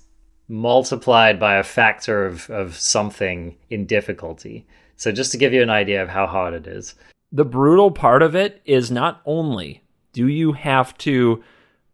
[0.52, 4.66] multiplied by a factor of, of something in difficulty.
[4.96, 6.94] So just to give you an idea of how hard it is.
[7.32, 9.82] the brutal part of it is not only
[10.12, 11.42] do you have to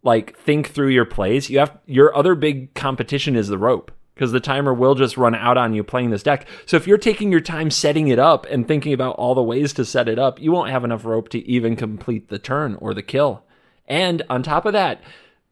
[0.03, 4.33] like think through your plays, you have your other big competition is the rope because
[4.33, 6.49] the timer will just run out on you playing this deck.
[6.67, 9.73] So if you're taking your time setting it up and thinking about all the ways
[9.75, 12.95] to set it up, you won't have enough rope to even complete the turn or
[12.95, 13.45] the kill.
[13.87, 15.01] And on top of that,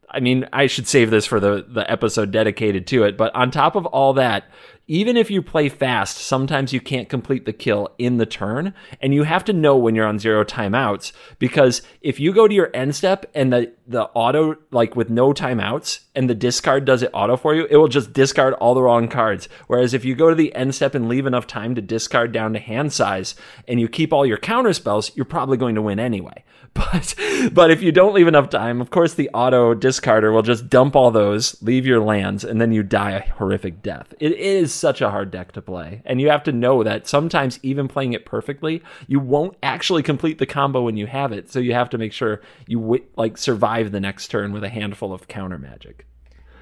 [0.09, 3.51] I mean, I should save this for the, the episode dedicated to it, but on
[3.51, 4.45] top of all that,
[4.89, 9.13] even if you play fast, sometimes you can't complete the kill in the turn, and
[9.13, 12.71] you have to know when you're on zero timeouts because if you go to your
[12.73, 17.11] end step and the the auto like with no timeouts and the discard does it
[17.13, 19.49] auto for you, it will just discard all the wrong cards.
[19.67, 22.53] Whereas if you go to the end step and leave enough time to discard down
[22.53, 23.35] to hand size
[23.67, 26.43] and you keep all your counter spells, you're probably going to win anyway.
[26.77, 27.15] But
[27.53, 30.95] but if you don't leave enough time, of course the auto discarder will just dump
[30.95, 34.13] all those, leave your lands, and then you die a horrific death.
[34.19, 37.59] It is such a hard deck to play, and you have to know that sometimes
[37.63, 41.51] even playing it perfectly, you won't actually complete the combo when you have it.
[41.51, 44.69] So you have to make sure you wi- like survive the next turn with a
[44.69, 46.05] handful of counter magic.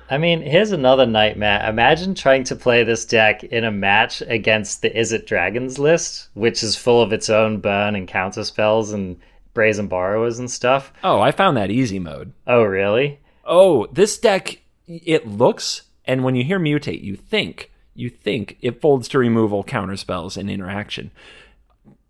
[0.08, 1.68] I mean, here's another nightmare.
[1.68, 6.62] Imagine trying to play this deck in a match against the Izzet Dragons list, which
[6.62, 9.18] is full of its own burn and counter spells and
[9.56, 10.94] brazen borrowers and stuff.
[11.04, 12.34] Oh, I found that easy mode.
[12.46, 13.20] Oh, really?
[13.44, 18.82] Oh, this deck it looks and when you hear mutate, you think you think it
[18.82, 21.12] folds to removal counter spells and interaction.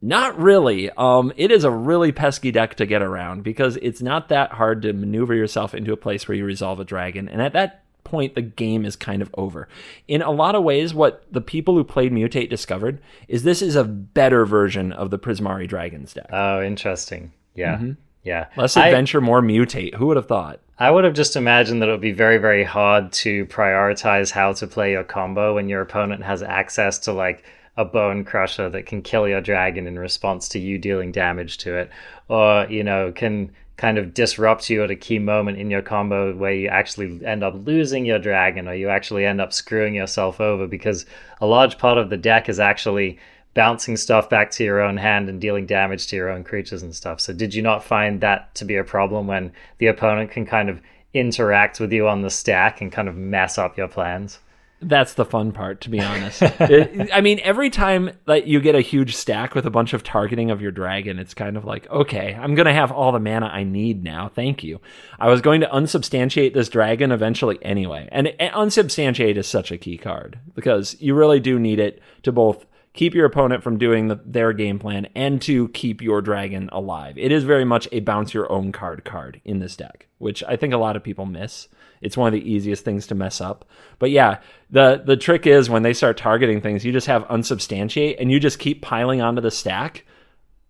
[0.02, 0.90] Not really.
[0.98, 4.82] Um, it is a really pesky deck to get around because it's not that hard
[4.82, 8.36] to maneuver yourself into a place where you resolve a dragon, and at that point
[8.36, 9.68] the game is kind of over.
[10.08, 13.76] In a lot of ways, what the people who played Mutate discovered is this is
[13.76, 16.30] a better version of the Prismari Dragons deck.
[16.32, 17.34] Oh, interesting.
[17.54, 17.76] Yeah.
[17.76, 17.92] Mm-hmm.
[18.24, 18.48] Yeah.
[18.56, 19.96] Less I- adventure, more mutate.
[19.96, 20.62] Who would have thought?
[20.78, 24.52] I would have just imagined that it would be very, very hard to prioritize how
[24.54, 27.46] to play your combo when your opponent has access to like
[27.78, 31.76] a bone crusher that can kill your dragon in response to you dealing damage to
[31.78, 31.90] it,
[32.28, 36.34] or you know can kind of disrupt you at a key moment in your combo
[36.36, 40.40] where you actually end up losing your dragon or you actually end up screwing yourself
[40.40, 41.06] over because
[41.42, 43.20] a large part of the deck is actually
[43.54, 46.96] bouncing stuff back to your own hand and dealing damage to your own creatures and
[46.96, 47.20] stuff.
[47.20, 50.70] So did you not find that to be a problem when the opponent can kind
[50.70, 50.82] of
[51.14, 54.40] interact with you on the stack and kind of mess up your plans?
[54.88, 56.42] That's the fun part, to be honest.
[56.42, 60.04] It- I mean, every time that you get a huge stack with a bunch of
[60.04, 63.20] targeting of your dragon, it's kind of like, okay, I'm going to have all the
[63.20, 64.30] mana I need now.
[64.30, 64.80] Thank you.
[65.20, 68.08] I was going to unsubstantiate this dragon eventually anyway.
[68.12, 72.32] And, and unsubstantiate is such a key card because you really do need it to
[72.32, 76.70] both keep your opponent from doing the, their game plan and to keep your dragon
[76.72, 77.18] alive.
[77.18, 80.56] It is very much a bounce your own card card in this deck, which I
[80.56, 81.68] think a lot of people miss.
[82.06, 83.66] It's one of the easiest things to mess up.
[84.00, 84.40] But yeah,
[84.70, 88.40] the the trick is when they start targeting things, you just have unsubstantiate and you
[88.40, 90.06] just keep piling onto the stack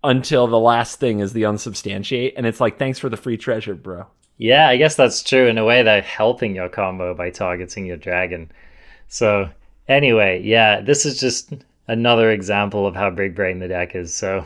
[0.04, 3.76] until the last thing is the unsubstantiate and it's like thanks for the free treasure,
[3.76, 4.06] bro.
[4.38, 5.48] Yeah, I guess that's true.
[5.48, 8.52] In a way, they're helping your combo by targeting your dragon.
[9.08, 9.50] So,
[9.88, 11.54] anyway, yeah, this is just
[11.88, 14.14] another example of how big brain the deck is.
[14.14, 14.46] So,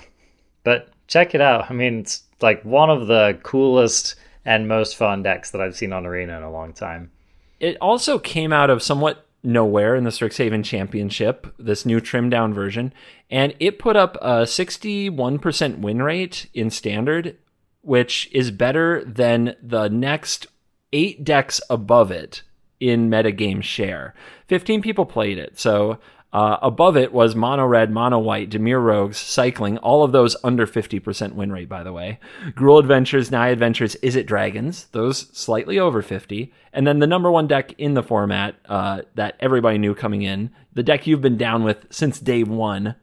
[0.63, 1.69] but check it out.
[1.69, 4.15] I mean, it's like one of the coolest
[4.45, 7.11] and most fun decks that I've seen on Arena in a long time.
[7.59, 12.53] It also came out of somewhat nowhere in the Strixhaven Championship, this new trimmed down
[12.53, 12.93] version,
[13.29, 17.37] and it put up a 61% win rate in standard,
[17.81, 20.47] which is better than the next
[20.91, 22.41] eight decks above it
[22.79, 24.13] in metagame share.
[24.47, 25.99] 15 people played it, so
[26.31, 30.67] Uh, above it was mono red, mono white, Dimir Rogues, Cycling, all of those under
[30.67, 32.19] 50% win rate, by the way.
[32.49, 36.53] Gruul Adventures, Naya Adventures, Izzet Dragons, those slightly over 50.
[36.71, 40.51] And then the number one deck in the format uh, that everybody knew coming in,
[40.73, 42.93] the deck you've been down with since day one,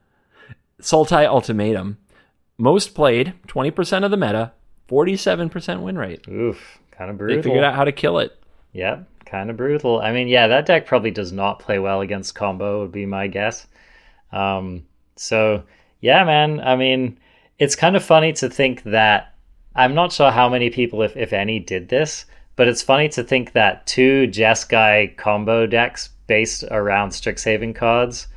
[0.81, 1.99] Sultai Ultimatum.
[2.59, 4.53] Most played, 20% of the meta,
[4.89, 6.27] 47% win rate.
[6.29, 7.37] Oof, kind of brutal.
[7.37, 8.39] They figured out how to kill it.
[8.73, 10.01] Yep, kind of brutal.
[10.01, 13.27] I mean, yeah, that deck probably does not play well against combo, would be my
[13.27, 13.67] guess.
[14.33, 14.85] Um,
[15.17, 15.63] so,
[16.01, 17.19] yeah, man, I mean,
[17.59, 19.35] it's kind of funny to think that
[19.75, 22.25] I'm not sure how many people, if, if any, did this,
[22.55, 28.29] but it's funny to think that two Jeskai combo decks based around Strixhaven cards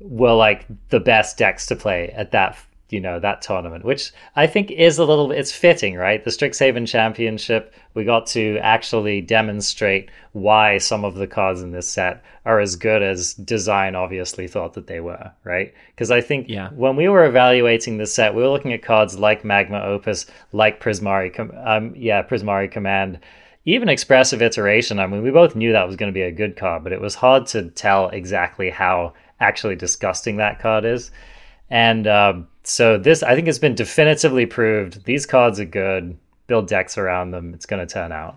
[0.00, 2.56] were like the best decks to play at that
[2.92, 6.24] you know that tournament which i think is a little it's fitting right?
[6.24, 11.88] The strixhaven championship we got to actually demonstrate why some of the cards in this
[11.88, 15.72] set are as good as design obviously thought that they were right?
[15.94, 16.70] Because i think Yeah.
[16.70, 20.80] when we were evaluating the set we were looking at cards like magma opus like
[20.82, 21.30] prismari
[21.66, 23.18] um, yeah prismari command
[23.66, 24.98] even expressive iteration.
[24.98, 27.00] I mean we both knew that was going to be a good card but it
[27.00, 31.10] was hard to tell exactly how actually disgusting that card is.
[31.68, 36.66] And um, so this i think has been definitively proved these cards are good build
[36.66, 38.36] decks around them it's going to turn out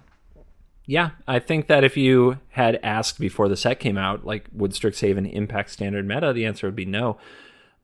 [0.85, 4.71] Yeah, I think that if you had asked before the set came out, like, would
[4.71, 7.17] Strixhaven impact standard meta, the answer would be no.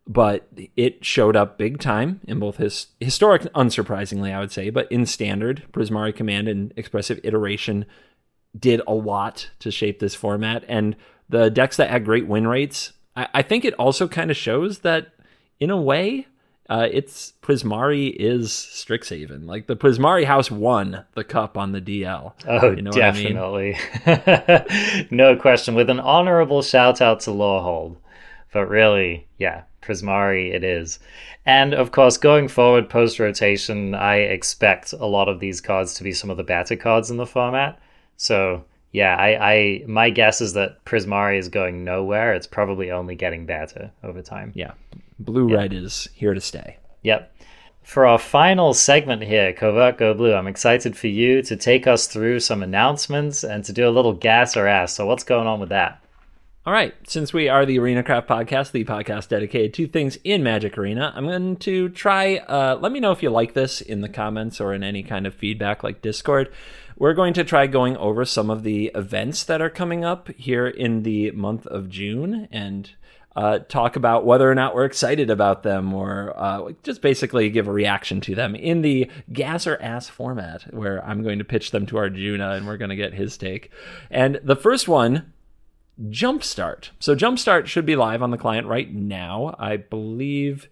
[0.06, 4.92] But it showed up big time in both his historic, unsurprisingly, I would say, but
[4.92, 7.86] in standard, Prismari Command and Expressive Iteration
[8.58, 10.66] did a lot to shape this format.
[10.68, 10.96] And
[11.30, 14.80] the decks that had great win rates, I, I think it also kind of shows
[14.80, 15.14] that,
[15.60, 16.28] in a way,
[16.70, 19.45] uh, it's Prismari is Strixhaven.
[19.47, 22.34] Like the Prismari house won the cup on the DL.
[22.47, 23.36] oh You know what I mean?
[23.36, 27.97] definitely no question with an honorable shout out to Lorehold
[28.51, 30.99] but really yeah prismari it is
[31.45, 36.03] and of course going forward post rotation i expect a lot of these cards to
[36.03, 37.80] be some of the better cards in the format
[38.18, 43.16] so yeah i, I my guess is that prismari is going nowhere it's probably only
[43.16, 44.74] getting better over time Yeah.
[45.20, 46.78] Blue red is here to stay.
[47.04, 47.36] Yep.
[47.84, 52.08] For our final segment here, Covert Go Blue, I'm excited for you to take us
[52.08, 54.94] through some announcements and to do a little gas or ass.
[54.94, 56.02] So, what's going on with that?
[56.66, 56.94] All right.
[57.06, 61.12] Since we are the Arena Craft podcast, the podcast dedicated to things in Magic Arena,
[61.14, 62.38] I'm going to try.
[62.38, 65.28] Uh, let me know if you like this in the comments or in any kind
[65.28, 66.54] of feedback like Discord.
[67.00, 70.68] We're going to try going over some of the events that are coming up here
[70.68, 72.91] in the month of June and
[73.38, 77.70] uh, talk about whether or not we're excited about them or uh, just basically give
[77.70, 81.72] a reaction to them in the gas or ass format where I'm going to pitch
[81.72, 83.72] them to Arjuna and we're going to get his take.
[84.12, 85.32] And the first one
[86.08, 86.89] Jumpstart.
[87.00, 89.56] So Jumpstart should be live on the client right now.
[89.58, 90.70] I believe.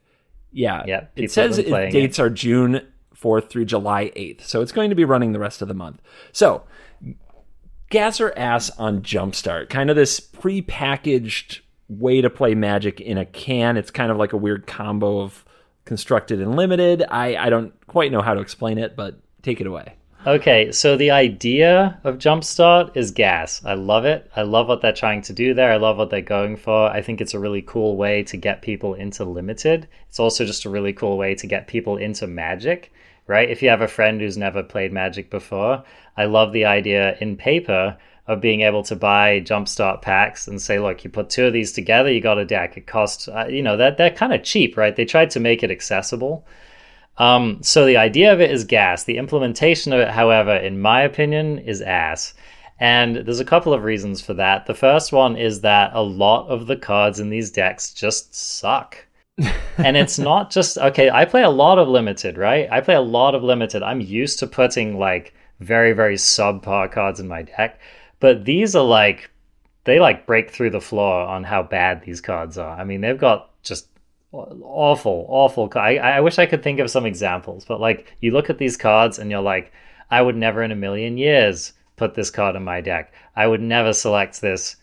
[0.51, 0.83] Yeah.
[0.87, 2.81] Yeah, it says it, dates are June
[3.21, 4.41] 4th through July 8th.
[4.41, 6.01] So it's going to be running the rest of the month.
[6.31, 6.63] So
[7.89, 9.69] gas or ass on Jumpstart.
[9.69, 13.77] Kind of this pre-packaged way to play Magic in a can.
[13.77, 15.45] It's kind of like a weird combo of
[15.85, 17.03] constructed and limited.
[17.09, 19.93] I, I don't quite know how to explain it, but take it away.
[20.25, 23.63] Okay, so the idea of Jumpstart is gas.
[23.63, 24.29] I love it.
[24.35, 25.71] I love what they're trying to do there.
[25.71, 26.89] I love what they're going for.
[26.89, 29.87] I think it's a really cool way to get people into limited.
[30.09, 32.91] It's also just a really cool way to get people into magic,
[33.27, 33.49] right?
[33.49, 35.83] If you have a friend who's never played magic before,
[36.15, 37.97] I love the idea in paper
[38.27, 41.71] of being able to buy Jumpstart packs and say, look, you put two of these
[41.71, 42.75] together, you got a deck.
[42.75, 44.95] It costs, uh, you know, that they're kind of cheap, right?
[44.95, 46.45] They tried to make it accessible.
[47.17, 49.05] Um, so the idea of it is gas.
[49.05, 52.33] The implementation of it, however, in my opinion, is ass.
[52.79, 54.67] And there's a couple of reasons for that.
[54.67, 59.06] The first one is that a lot of the cards in these decks just suck.
[59.77, 62.67] And it's not just okay, I play a lot of limited, right?
[62.71, 63.83] I play a lot of limited.
[63.83, 67.79] I'm used to putting like very, very subpar cards in my deck.
[68.19, 69.29] But these are like
[69.83, 72.77] they like break through the floor on how bad these cards are.
[72.77, 73.87] I mean, they've got just
[74.31, 75.71] awful, awful.
[75.75, 78.75] I, I wish I could think of some examples, but like you look at these
[78.75, 79.71] cards and you're like,
[80.09, 83.13] I would never in a million years put this card in my deck.
[83.35, 84.75] I would never select this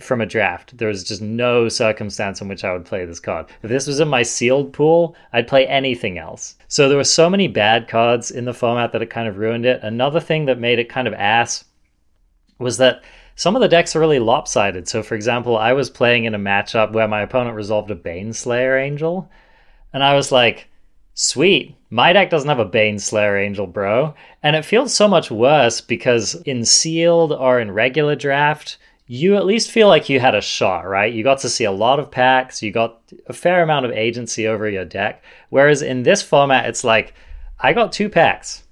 [0.00, 0.76] from a draft.
[0.76, 3.46] There's just no circumstance in which I would play this card.
[3.62, 6.56] If this was in my sealed pool, I'd play anything else.
[6.68, 9.64] So there were so many bad cards in the format that it kind of ruined
[9.64, 9.80] it.
[9.82, 11.64] Another thing that made it kind of ass
[12.58, 13.02] was that
[13.36, 14.88] some of the decks are really lopsided.
[14.88, 18.80] So, for example, I was playing in a matchup where my opponent resolved a Baneslayer
[18.80, 19.30] Angel,
[19.92, 20.68] and I was like,
[21.14, 24.14] sweet, my deck doesn't have a Baneslayer Angel, bro.
[24.42, 29.44] And it feels so much worse because in sealed or in regular draft, you at
[29.44, 31.12] least feel like you had a shot, right?
[31.12, 34.46] You got to see a lot of packs, you got a fair amount of agency
[34.46, 35.22] over your deck.
[35.50, 37.14] Whereas in this format, it's like,
[37.58, 38.62] I got two packs.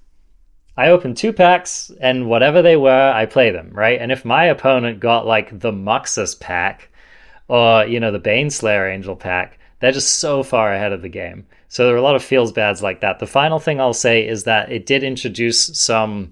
[0.75, 4.01] I open two packs, and whatever they were, I play them, right?
[4.01, 6.89] And if my opponent got like the Muxus pack
[7.47, 11.45] or, you know, the Baneslayer Angel pack, they're just so far ahead of the game.
[11.67, 13.19] So there are a lot of feels bads like that.
[13.19, 16.31] The final thing I'll say is that it did introduce some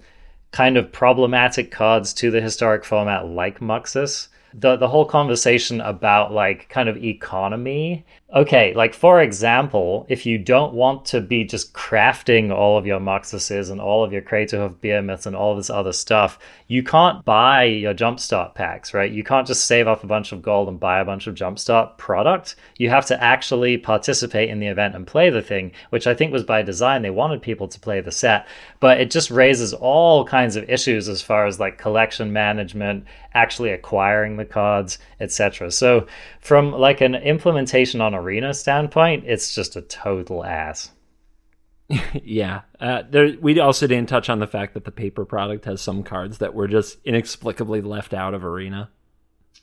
[0.52, 4.28] kind of problematic cards to the historic format like Muxus.
[4.54, 8.06] The the whole conversation about like kind of economy.
[8.34, 13.02] Okay, like for example, if you don't want to be just crafting all of your
[13.02, 17.66] Muxuses and all of your Craterhoof Behemoths and all this other stuff, you can't buy
[17.66, 19.12] your Jumpstart packs, right?
[19.12, 21.98] You can't just save up a bunch of gold and buy a bunch of Jumpstart
[21.98, 22.56] product.
[22.78, 26.32] You have to actually participate in the event and play the thing, which I think
[26.32, 27.02] was by design.
[27.02, 28.48] They wanted people to play the set,
[28.80, 33.04] but it just raises all kinds of issues as far as like collection management,
[33.34, 35.70] actually acquiring the cards, etc.
[35.72, 36.08] So
[36.40, 40.92] from like an implementation on arena standpoint, it's just a total ass.
[42.24, 42.62] yeah.
[42.80, 46.04] Uh, there, we also didn't touch on the fact that the paper product has some
[46.04, 48.90] cards that were just inexplicably left out of Arena.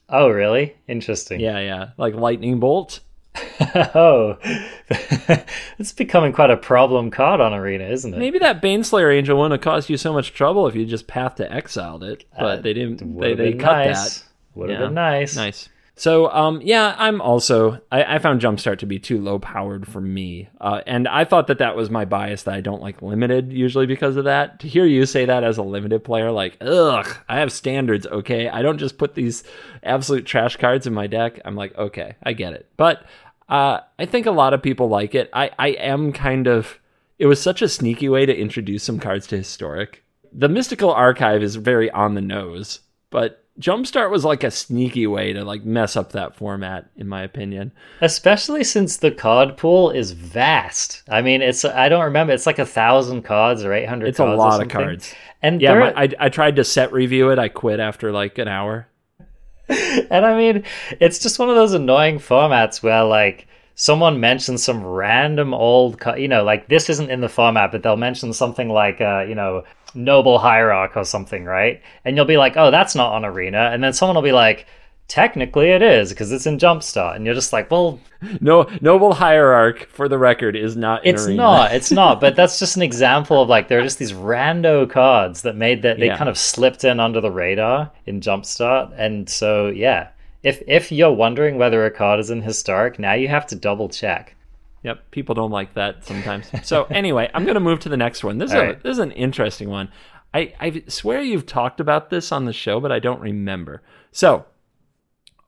[0.08, 0.76] Oh, really?
[0.86, 1.40] Interesting.
[1.40, 1.90] Yeah, yeah.
[1.96, 3.00] Like Lightning Bolt.
[3.94, 4.36] oh,
[4.88, 8.18] it's becoming quite a problem card on Arena, isn't it?
[8.18, 11.36] Maybe that Baneslayer Angel wouldn't have caused you so much trouble if you just path
[11.36, 13.18] to exiled it, but uh, they didn't.
[13.20, 14.20] They, they cut nice.
[14.20, 14.28] that.
[14.54, 14.86] Would have yeah.
[14.86, 15.36] been nice.
[15.36, 15.68] Nice.
[15.98, 20.00] So um, yeah, I'm also I, I, found Jumpstart to be too low powered for
[20.00, 23.52] me, uh, and I thought that that was my bias that I don't like limited
[23.52, 24.60] usually because of that.
[24.60, 28.06] To hear you say that as a limited player, like ugh, I have standards.
[28.06, 29.42] Okay, I don't just put these
[29.82, 31.40] absolute trash cards in my deck.
[31.44, 33.04] I'm like, okay, I get it, but
[33.48, 35.28] uh, I think a lot of people like it.
[35.32, 36.78] I I am kind of.
[37.18, 40.04] It was such a sneaky way to introduce some cards to historic.
[40.32, 42.80] The mystical archive is very on the nose,
[43.10, 47.22] but Jumpstart was like a sneaky way to like mess up that format, in my
[47.22, 47.72] opinion.
[48.00, 51.02] Especially since the card pool is vast.
[51.08, 52.32] I mean, it's I don't remember.
[52.32, 54.10] It's like a thousand cards or eight hundred.
[54.10, 55.12] It's a lot of cards.
[55.42, 57.38] And yeah, my, I I tried to set review it.
[57.38, 58.86] I quit after like an hour.
[59.68, 60.64] and I mean,
[61.00, 63.47] it's just one of those annoying formats where like
[63.78, 67.96] someone mentions some random old, you know, like this isn't in the format, but they'll
[67.96, 69.62] mention something like, uh, you know,
[69.94, 71.80] noble hierarch or something, right?
[72.04, 73.70] And you'll be like, oh, that's not on arena.
[73.72, 74.66] And then someone will be like,
[75.06, 77.14] technically it is because it's in Jumpstart.
[77.14, 78.00] And you're just like, well,
[78.40, 81.06] no, noble hierarch for the record is not.
[81.06, 81.32] it's arena.
[81.32, 81.72] It's not.
[81.72, 82.20] It's not.
[82.20, 85.82] But that's just an example of like there are just these rando cards that made
[85.82, 86.18] that they yeah.
[86.18, 88.92] kind of slipped in under the radar in Jumpstart.
[88.98, 90.08] And so yeah,
[90.42, 93.88] if if you're wondering whether a card is in historic, now you have to double
[93.88, 94.36] check.
[94.84, 96.50] Yep, people don't like that sometimes.
[96.62, 98.38] so anyway, I'm going to move to the next one.
[98.38, 98.82] This is, a, right.
[98.82, 99.90] this is an interesting one.
[100.32, 103.82] I, I swear you've talked about this on the show, but I don't remember.
[104.12, 104.44] So,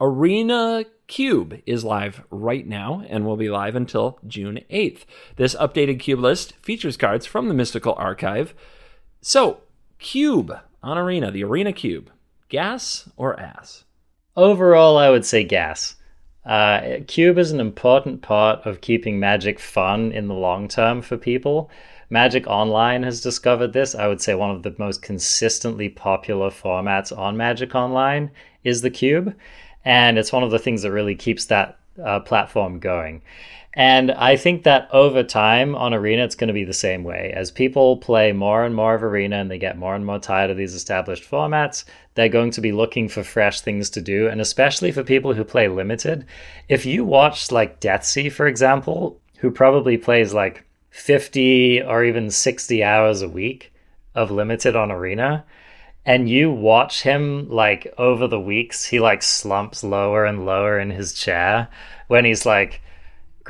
[0.00, 5.04] Arena Cube is live right now and will be live until June 8th.
[5.36, 8.54] This updated cube list features cards from the Mystical Archive.
[9.20, 9.60] So,
[9.98, 12.10] Cube on Arena, the Arena Cube,
[12.48, 13.84] gas or ass?
[14.36, 15.96] Overall, I would say gas.
[16.44, 21.16] Uh, Cube is an important part of keeping Magic fun in the long term for
[21.16, 21.70] people.
[22.08, 23.94] Magic Online has discovered this.
[23.94, 28.30] I would say one of the most consistently popular formats on Magic Online
[28.64, 29.34] is the Cube.
[29.84, 33.22] And it's one of the things that really keeps that uh, platform going.
[33.74, 37.32] And I think that over time on Arena, it's going to be the same way.
[37.34, 40.50] As people play more and more of Arena and they get more and more tired
[40.50, 44.26] of these established formats, they're going to be looking for fresh things to do.
[44.26, 46.26] And especially for people who play limited,
[46.68, 52.82] if you watch like Deathsie, for example, who probably plays like 50 or even 60
[52.82, 53.72] hours a week
[54.16, 55.44] of limited on Arena,
[56.04, 60.90] and you watch him like over the weeks, he like slumps lower and lower in
[60.90, 61.68] his chair
[62.08, 62.80] when he's like,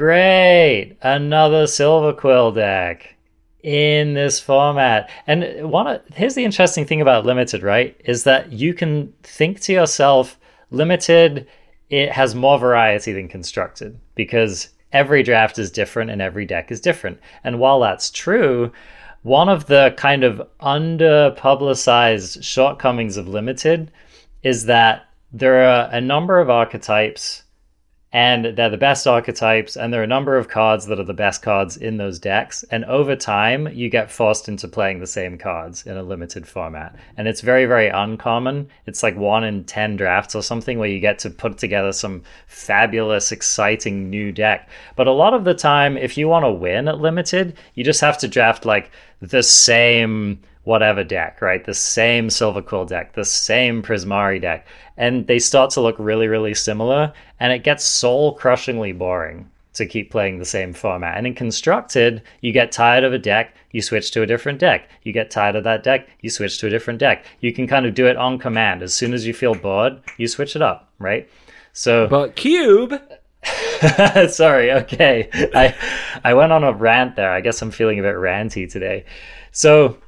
[0.01, 3.17] Great, another Silverquill deck
[3.63, 5.11] in this format.
[5.27, 8.01] And one here's the interesting thing about limited, right?
[8.07, 10.41] Is that you can think to yourself,
[10.71, 11.47] limited
[11.91, 16.81] it has more variety than constructed because every draft is different and every deck is
[16.81, 17.21] different.
[17.45, 18.73] And while that's true,
[19.21, 23.91] one of the kind of under publicized shortcomings of limited
[24.43, 27.43] is that there are a number of archetypes
[28.13, 31.15] and they're the best archetypes and there are a number of cards that are the
[31.15, 32.65] best cards in those decks.
[32.71, 36.97] And over time you get forced into playing the same cards in a limited format.
[37.17, 38.69] And it's very very uncommon.
[38.87, 42.23] It's like one in 10 drafts or something where you get to put together some
[42.47, 44.69] fabulous exciting new deck.
[44.97, 48.01] But a lot of the time if you want to win at limited you just
[48.01, 48.91] have to draft like
[49.21, 51.65] the same whatever deck, right?
[51.65, 56.55] The same Silverquill deck, the same Prismari deck, and they start to look really, really
[56.55, 61.17] similar, and it gets soul crushingly boring to keep playing the same format.
[61.17, 64.89] And in constructed, you get tired of a deck, you switch to a different deck.
[65.03, 67.25] You get tired of that deck, you switch to a different deck.
[67.41, 68.83] You can kind of do it on command.
[68.83, 71.29] As soon as you feel bored, you switch it up, right?
[71.73, 73.01] So But Cube,
[74.29, 75.31] Sorry, okay.
[75.55, 75.75] I
[76.23, 77.31] I went on a rant there.
[77.31, 79.05] I guess I'm feeling a bit ranty today.
[79.53, 79.99] So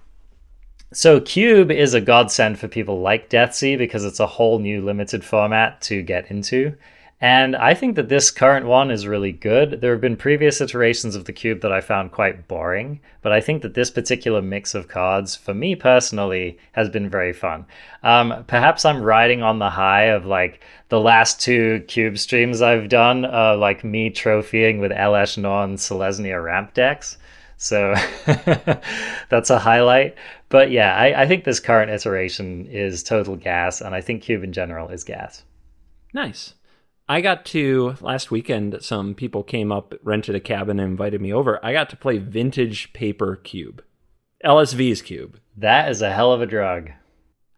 [0.92, 5.24] so Cube is a godsend for people like Deathsie because it's a whole new limited
[5.24, 6.76] format to get into.
[7.22, 9.80] And I think that this current one is really good.
[9.80, 13.40] There have been previous iterations of the cube that I found quite boring, but I
[13.40, 17.64] think that this particular mix of cards, for me personally, has been very fun.
[18.02, 22.88] Um, perhaps I'm riding on the high of like the last two cube streams I've
[22.88, 27.18] done, uh, like me trophying with Elesh Norn Selesnya ramp decks.
[27.56, 27.94] So
[29.28, 30.16] that's a highlight.
[30.52, 34.44] But yeah, I, I think this current iteration is total gas, and I think Cube
[34.44, 35.44] in general is gas.
[36.12, 36.52] Nice.
[37.08, 38.76] I got to last weekend.
[38.82, 41.58] Some people came up, rented a cabin, and invited me over.
[41.64, 43.82] I got to play vintage paper cube,
[44.44, 45.40] LSV's cube.
[45.56, 46.90] That is a hell of a drug.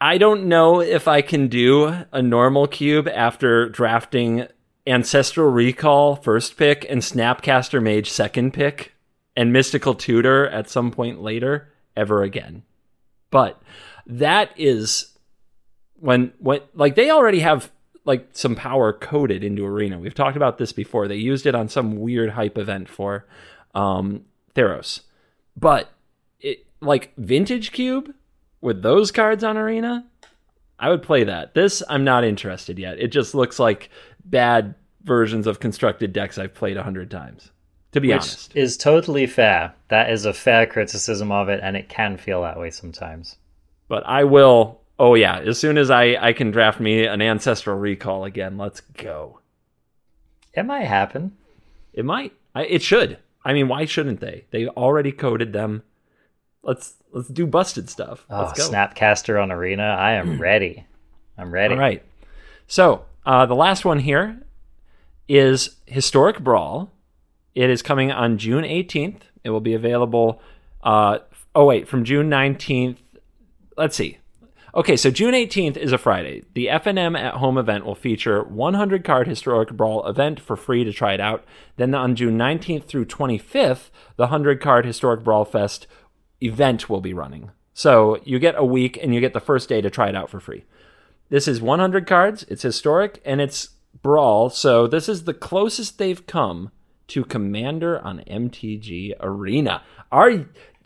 [0.01, 4.47] I don't know if I can do a normal cube after drafting
[4.87, 8.95] Ancestral Recall first pick and Snapcaster Mage second pick
[9.37, 12.63] and Mystical Tutor at some point later ever again.
[13.31, 13.61] But
[14.07, 15.17] that is
[15.97, 17.71] when when like they already have
[18.05, 19.99] like some power coded into Arena.
[19.99, 21.09] We've talked about this before.
[21.09, 23.27] They used it on some weird hype event for
[23.75, 25.01] um, Theros,
[25.57, 25.91] but
[26.41, 28.15] it like Vintage Cube
[28.61, 30.07] with those cards on Arena,
[30.79, 31.55] I would play that.
[31.55, 32.99] This I'm not interested yet.
[32.99, 33.91] It just looks like
[34.25, 37.51] bad versions of constructed decks I've played a hundred times.
[37.95, 39.73] To be Which honest, is totally fair.
[39.89, 43.37] That is a fair criticism of it, and it can feel that way sometimes.
[43.89, 44.81] but I will.
[44.99, 48.81] Oh yeah, as soon as I I can draft me an ancestral recall again, let's
[48.81, 49.41] go.
[50.53, 51.37] It might happen.
[51.93, 52.33] It might.
[52.55, 53.19] I, it should.
[53.45, 54.45] I mean, why shouldn't they?
[54.51, 55.83] They already coded them.
[56.63, 58.25] Let's let's do busted stuff.
[58.31, 58.73] Oh, Let's go.
[58.73, 59.85] Snapcaster on Arena.
[59.85, 60.85] I am ready.
[61.39, 61.75] I'm ready.
[61.75, 62.03] All right.
[62.67, 64.41] So uh, the last one here
[65.29, 66.91] is Historic Brawl.
[67.55, 69.23] It is coming on June 18th.
[69.45, 70.41] It will be available.
[70.83, 71.19] Uh,
[71.55, 72.97] oh wait, from June 19th.
[73.77, 74.19] Let's see.
[74.75, 76.43] Okay, so June 18th is a Friday.
[76.55, 80.93] The FNM at Home event will feature 100 card Historic Brawl event for free to
[80.93, 81.45] try it out.
[81.77, 85.87] Then on June 19th through 25th, the 100 card Historic Brawl Fest
[86.41, 87.53] event will be running.
[87.73, 90.29] So you get a week and you get the first day to try it out
[90.29, 90.65] for free.
[91.29, 93.71] This is 100 cards, it's historic, and it's
[94.03, 94.51] Brawl.
[94.51, 96.73] So this is the closest they've come
[97.09, 99.83] to Commander on MTG Arena.
[100.11, 100.31] Are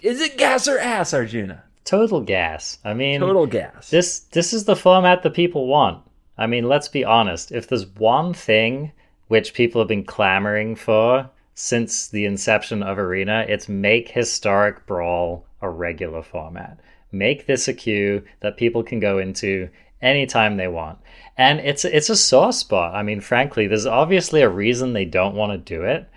[0.01, 1.65] is it gas or ass, Arjuna?
[1.85, 2.79] Total gas.
[2.85, 3.91] I mean, Total gas.
[3.91, 6.03] this this is the format that people want.
[6.37, 7.51] I mean, let's be honest.
[7.51, 8.93] If there's one thing
[9.29, 15.45] which people have been clamoring for since the inception of Arena, it's make historic brawl
[15.61, 16.79] a regular format.
[17.11, 19.69] Make this a queue that people can go into
[20.01, 20.99] anytime they want.
[21.37, 22.95] And it's it's a sore spot.
[22.95, 26.09] I mean, frankly, there's obviously a reason they don't want to do it,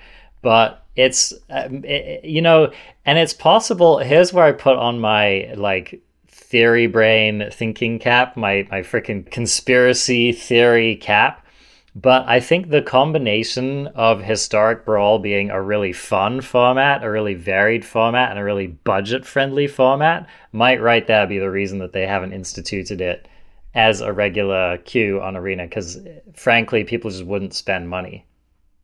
[0.42, 2.72] but it's um, it, you know,
[3.06, 4.00] and it's possible.
[4.00, 10.32] Here's where I put on my like theory brain thinking cap, my my freaking conspiracy
[10.32, 11.46] theory cap.
[11.94, 17.34] But I think the combination of historic brawl being a really fun format, a really
[17.34, 21.92] varied format, and a really budget friendly format might right there be the reason that
[21.92, 23.28] they haven't instituted it
[23.74, 25.64] as a regular queue on Arena.
[25.64, 26.00] Because
[26.34, 28.26] frankly, people just wouldn't spend money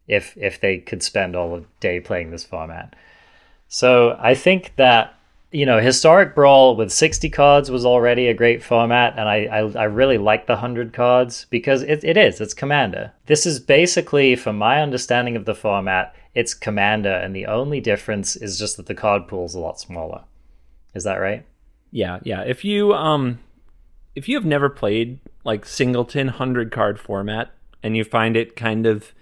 [0.08, 2.96] if if they could spend all day playing this format.
[3.68, 5.14] So I think that
[5.52, 9.60] you know historic brawl with 60 cards was already a great format and i i,
[9.60, 14.36] I really like the 100 cards because it, it is it's commander this is basically
[14.36, 18.88] from my understanding of the format it's commander and the only difference is just that
[18.88, 20.26] the card pool is a lot smaller
[20.94, 21.46] is that right
[21.92, 22.42] Yeah, yeah.
[22.42, 23.40] If you um
[24.18, 27.51] if you have never played like singleton 100 card format
[27.84, 29.13] and you find it kind of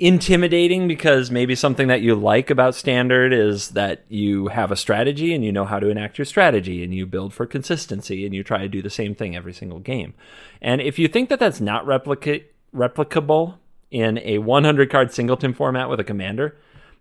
[0.00, 5.34] intimidating because maybe something that you like about standard is that you have a strategy
[5.34, 8.42] and you know how to enact your strategy and you build for consistency and you
[8.42, 10.14] try to do the same thing every single game.
[10.62, 13.54] And if you think that that's not replicable
[13.90, 16.56] in a 100 card singleton format with a commander,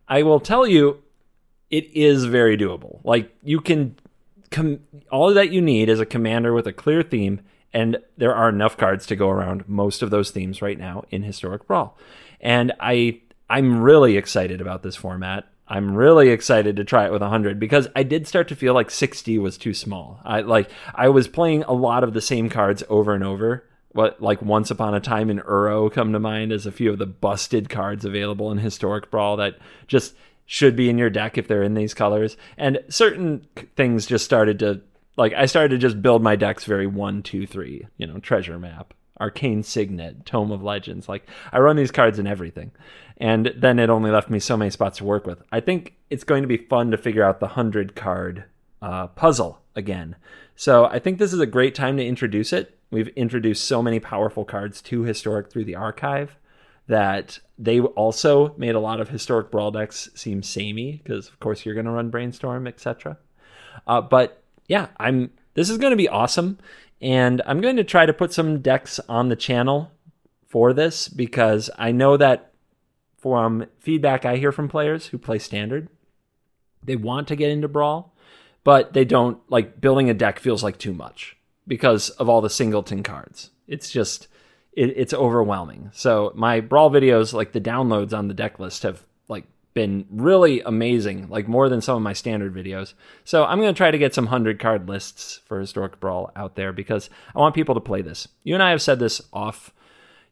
[0.09, 1.01] I will tell you
[1.69, 2.99] it is very doable.
[3.05, 3.95] Like you can
[4.51, 4.81] com-
[5.11, 7.41] all that you need is a commander with a clear theme,
[7.73, 11.23] and there are enough cards to go around most of those themes right now in
[11.23, 11.97] Historic Brawl.
[12.41, 15.45] And I I'm really excited about this format.
[15.67, 18.89] I'm really excited to try it with 100 because I did start to feel like
[18.89, 20.19] 60 was too small.
[20.23, 23.65] I like I was playing a lot of the same cards over and over.
[23.91, 26.99] What like Once Upon a Time in Uro come to mind as a few of
[26.99, 29.57] the busted cards available in Historic Brawl that
[29.87, 30.15] just
[30.51, 32.35] should be in your deck if they're in these colors.
[32.57, 33.45] And certain
[33.75, 34.81] things just started to
[35.15, 38.57] like I started to just build my decks very one, two, three, you know, treasure
[38.57, 38.95] map.
[39.21, 41.07] Arcane Signet, Tome of Legends.
[41.07, 42.71] Like I run these cards in everything.
[43.17, 45.39] And then it only left me so many spots to work with.
[45.51, 48.45] I think it's going to be fun to figure out the 100 card
[48.81, 50.15] uh, puzzle again.
[50.55, 52.75] So I think this is a great time to introduce it.
[52.89, 56.39] We've introduced so many powerful cards to Historic through the archive
[56.89, 61.63] that they also made a lot of Historic Brawl decks seem samey because, of course,
[61.63, 63.17] you're going to run Brainstorm, etc.
[63.87, 65.31] Uh, but yeah, I'm.
[65.53, 66.57] This is going to be awesome.
[67.01, 69.91] And I'm going to try to put some decks on the channel
[70.47, 72.51] for this because I know that
[73.17, 75.89] from feedback I hear from players who play standard,
[76.83, 78.13] they want to get into Brawl,
[78.63, 81.37] but they don't like building a deck feels like too much
[81.67, 83.51] because of all the singleton cards.
[83.67, 84.27] It's just
[84.79, 85.91] it, it's overwhelming.
[85.93, 89.43] So my Brawl videos, like the downloads on the deck list, have like
[89.73, 92.93] been really amazing, like more than some of my standard videos.
[93.25, 96.71] So I'm to try to get some 100 card lists for Historic Brawl out there
[96.71, 98.29] because I want people to play this.
[98.43, 99.73] You and I have said this off.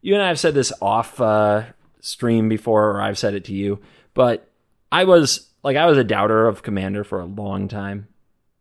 [0.02, 1.64] You and I have said this off uh,
[2.00, 3.82] stream before, or I've said it to you.
[4.14, 4.50] But
[4.94, 8.08] I was like, I was a doubter of Commander for a long time,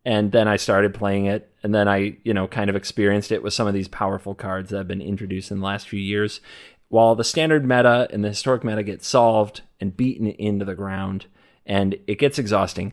[0.07, 3.43] and then I started playing it, and then I, you know, kind of experienced it
[3.43, 6.41] with some of these powerful cards that have been introduced in the last few years,
[6.89, 11.27] while the standard meta and the historic meta get solved and beaten into the ground
[11.66, 12.93] and it gets exhausting,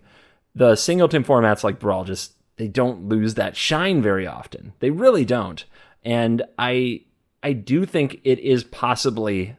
[0.56, 4.74] the singleton formats like Brawl just they don't lose that shine very often.
[4.80, 5.64] They really don't.
[6.04, 7.02] And I
[7.44, 9.56] I do think it is possibly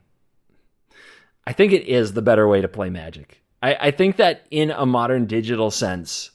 [1.46, 3.40] I think it is the better way to play Magic.
[3.62, 6.30] I, I think that in a modern digital sense,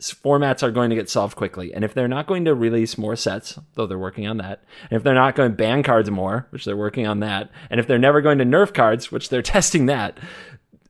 [0.00, 1.72] formats are going to get solved quickly.
[1.72, 4.96] And if they're not going to release more sets, though they're working on that, and
[4.96, 7.86] if they're not going to ban cards more, which they're working on that, and if
[7.86, 10.18] they're never going to nerf cards, which they're testing that,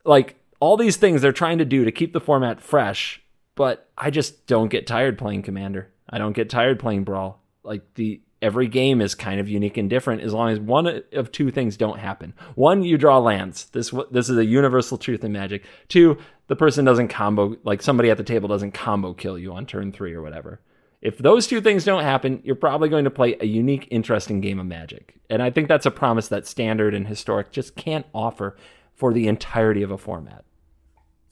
[0.05, 3.23] like all these things they're trying to do to keep the format fresh,
[3.55, 5.93] but I just don't get tired playing Commander.
[6.09, 7.43] I don't get tired playing Brawl.
[7.63, 11.33] Like the every game is kind of unique and different as long as one of
[11.33, 12.35] two things don't happen.
[12.55, 13.67] One, you draw lands.
[13.67, 15.65] This this is a universal truth in Magic.
[15.89, 19.67] Two, the person doesn't combo like somebody at the table doesn't combo kill you on
[19.67, 20.61] turn 3 or whatever.
[21.01, 24.61] If those two things don't happen, you're probably going to play a unique, interesting game
[24.61, 25.15] of Magic.
[25.31, 28.57] And I think that's a promise that standard and historic just can't offer
[28.95, 30.45] for the entirety of a format.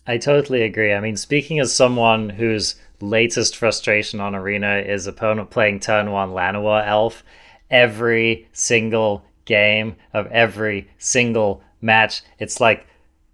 [0.06, 0.94] I totally agree.
[0.94, 6.30] I mean, speaking as someone whose latest frustration on Arena is opponent playing turn one
[6.30, 7.22] Llanowar Elf,
[7.70, 12.86] every single game of every single match, it's like,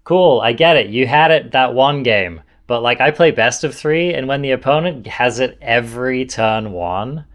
[0.03, 0.87] cool, I get it.
[0.87, 2.41] You had it that one game.
[2.67, 6.71] But like I play best of three, and when the opponent has it every turn
[6.71, 7.25] one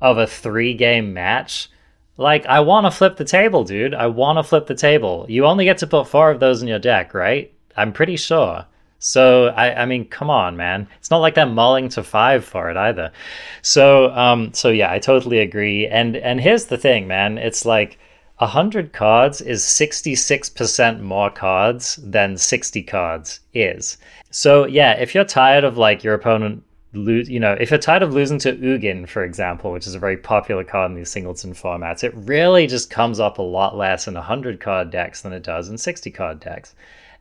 [0.00, 1.70] of a three game match,
[2.18, 3.94] like I want to flip the table, dude.
[3.94, 5.24] I want to flip the table.
[5.28, 7.52] You only get to put four of those in your deck, right?
[7.76, 8.66] I'm pretty sure.
[9.06, 10.88] So I, I mean, come on, man.
[10.98, 13.12] It's not like they're mulling to five for it either.
[13.60, 15.86] So, um, so yeah, I totally agree.
[15.86, 17.36] And and here's the thing, man.
[17.36, 17.98] It's like
[18.40, 23.98] hundred cards is sixty six percent more cards than sixty cards is.
[24.30, 26.62] So yeah, if you're tired of like your opponent
[26.94, 29.98] lose, you know, if you're tired of losing to Ugin, for example, which is a
[29.98, 34.08] very popular card in these singleton formats, it really just comes up a lot less
[34.08, 36.74] in hundred card decks than it does in sixty card decks.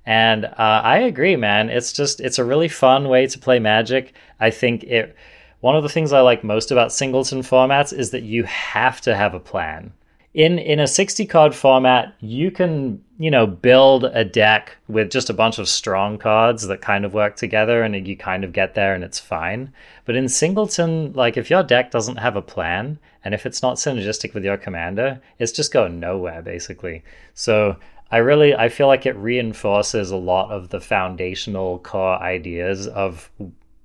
[0.06, 1.70] And uh, I agree, man.
[1.70, 4.14] It's just it's a really fun way to play Magic.
[4.40, 5.16] I think it.
[5.62, 9.16] One of the things I like most about singleton formats is that you have to
[9.16, 9.94] have a plan.
[10.34, 15.30] In in a 60 card format, you can, you know, build a deck with just
[15.30, 18.74] a bunch of strong cards that kind of work together and you kind of get
[18.74, 19.72] there and it's fine.
[20.04, 23.78] But in singleton, like if your deck doesn't have a plan and if it's not
[23.78, 27.04] synergistic with your commander, it's just going nowhere basically.
[27.36, 27.78] So
[28.14, 33.32] I really I feel like it reinforces a lot of the foundational core ideas of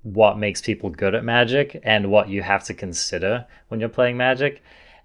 [0.03, 4.19] what makes people good at magic and what you have to consider when you're playing
[4.19, 4.63] magic.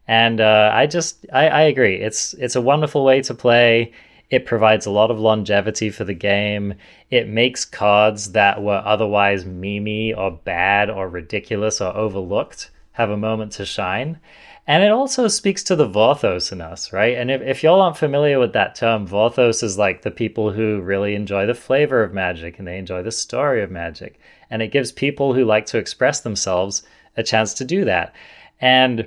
[0.09, 2.01] And uh, I just I, I agree.
[2.01, 3.93] It's it's a wonderful way to play.
[4.29, 6.73] It provides a lot of longevity for the game.
[7.09, 13.17] It makes cards that were otherwise memey or bad or ridiculous or overlooked have a
[13.17, 14.19] moment to shine.
[14.65, 17.17] And it also speaks to the Vorthos in us, right?
[17.17, 20.79] And if, if y'all aren't familiar with that term, Vorthos is like the people who
[20.79, 24.19] really enjoy the flavor of magic and they enjoy the story of magic.
[24.49, 26.83] And it gives people who like to express themselves
[27.17, 28.15] a chance to do that.
[28.61, 29.05] And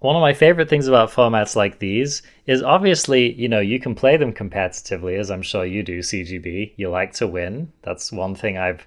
[0.00, 3.94] one of my favorite things about formats like these is obviously, you know, you can
[3.94, 6.72] play them competitively, as I'm sure you do, CGB.
[6.76, 7.72] You like to win.
[7.82, 8.86] That's one thing I've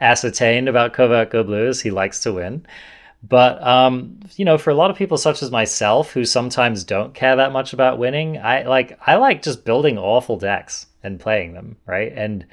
[0.00, 2.66] ascertained about Covert Go Blue is he likes to win.
[3.22, 7.14] But um, you know, for a lot of people such as myself who sometimes don't
[7.14, 11.54] care that much about winning, I like I like just building awful decks and playing
[11.54, 12.12] them, right?
[12.14, 12.46] And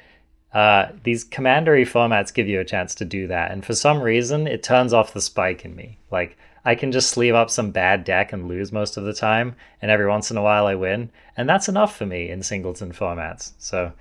[0.52, 3.50] uh, these commandery formats give you a chance to do that.
[3.50, 5.98] And for some reason, it turns off the spike in me.
[6.10, 9.56] Like I can just sleeve up some bad deck and lose most of the time,
[9.82, 12.92] and every once in a while I win, and that's enough for me in singleton
[12.92, 13.52] formats.
[13.58, 13.92] So,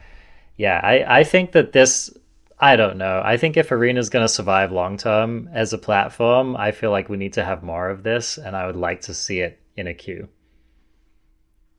[0.58, 2.16] yeah, I I think that this
[2.64, 3.22] I don't know.
[3.22, 6.92] I think if Arena is going to survive long term as a platform, I feel
[6.92, 9.60] like we need to have more of this, and I would like to see it
[9.76, 10.30] in a queue.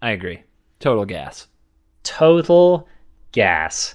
[0.03, 0.43] I agree.
[0.81, 1.47] Total gas.
[2.03, 2.87] Total
[3.33, 3.95] gas.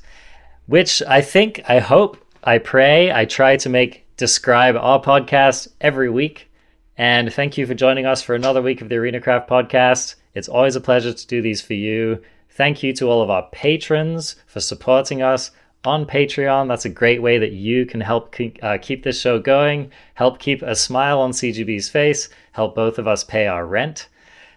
[0.66, 6.10] Which I think, I hope, I pray, I try to make describe our podcast every
[6.10, 6.52] week.
[6.98, 10.16] And thank you for joining us for another week of the Arena Craft podcast.
[10.34, 12.24] It's always a pleasure to do these for you.
[12.50, 15.52] Thank you to all of our patrons for supporting us
[15.86, 16.68] on Patreon.
[16.68, 20.40] That's a great way that you can help keep, uh, keep this show going, help
[20.40, 24.10] keep a smile on CGB's face, help both of us pay our rent.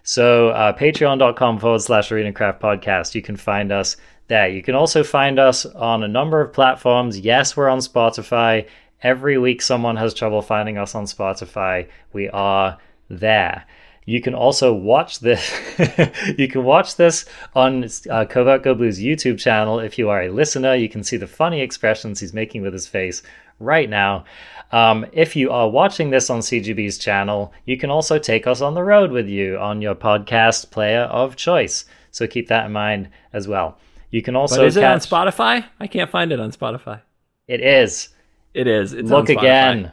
[0.03, 3.15] So, uh, patreon.com forward slash ArenaCraft podcast.
[3.15, 3.97] You can find us
[4.27, 4.49] there.
[4.49, 7.21] You can also find us on a number of platforms.
[7.21, 8.67] Yes, we're on Spotify.
[9.03, 11.89] Every week, someone has trouble finding us on Spotify.
[12.13, 12.79] We are
[13.09, 13.65] there.
[14.05, 15.53] You can also watch this.
[16.39, 17.25] you can watch this
[17.55, 19.79] on uh, Covert Go Blue's YouTube channel.
[19.79, 22.87] If you are a listener, you can see the funny expressions he's making with his
[22.87, 23.23] face
[23.61, 24.25] right now.
[24.73, 28.75] Um, if you are watching this on CGB's channel, you can also take us on
[28.75, 31.85] the road with you on your podcast player of choice.
[32.11, 33.79] So keep that in mind as well.
[34.11, 34.83] You can also but is catch...
[34.83, 35.65] it on Spotify?
[35.79, 37.03] I can't find it on Spotify.
[37.47, 38.09] It is.
[38.53, 38.93] It is.
[38.93, 39.93] It's Look again.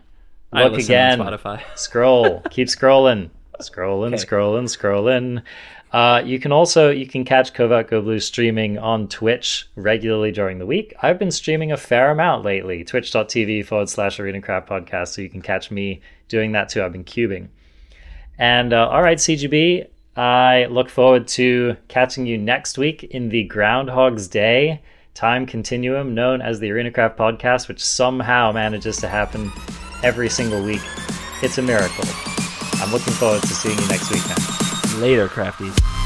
[0.51, 1.19] Look again.
[1.19, 1.61] Spotify.
[1.75, 2.41] Scroll.
[2.49, 3.29] keep scrolling
[3.59, 4.23] scrolling, okay.
[4.25, 5.43] scrolling, scrolling.
[5.91, 10.59] Uh, you can also you can catch Covert Go Blue streaming on Twitch regularly during
[10.59, 10.93] the week.
[11.01, 12.83] I've been streaming a fair amount lately.
[12.83, 16.83] Twitch.tv forward slash Arena Craft Podcast, so you can catch me doing that too.
[16.83, 17.47] I've been cubing.
[18.37, 23.43] And uh, all right, CGB, I look forward to catching you next week in the
[23.45, 24.81] Groundhog's Day
[25.15, 29.51] time continuum known as the Arena Craft Podcast, which somehow manages to happen
[30.03, 30.81] every single week.
[31.41, 32.28] It's a miracle.
[32.81, 34.23] I'm looking forward to seeing you next week.
[35.01, 35.98] Later, crafties.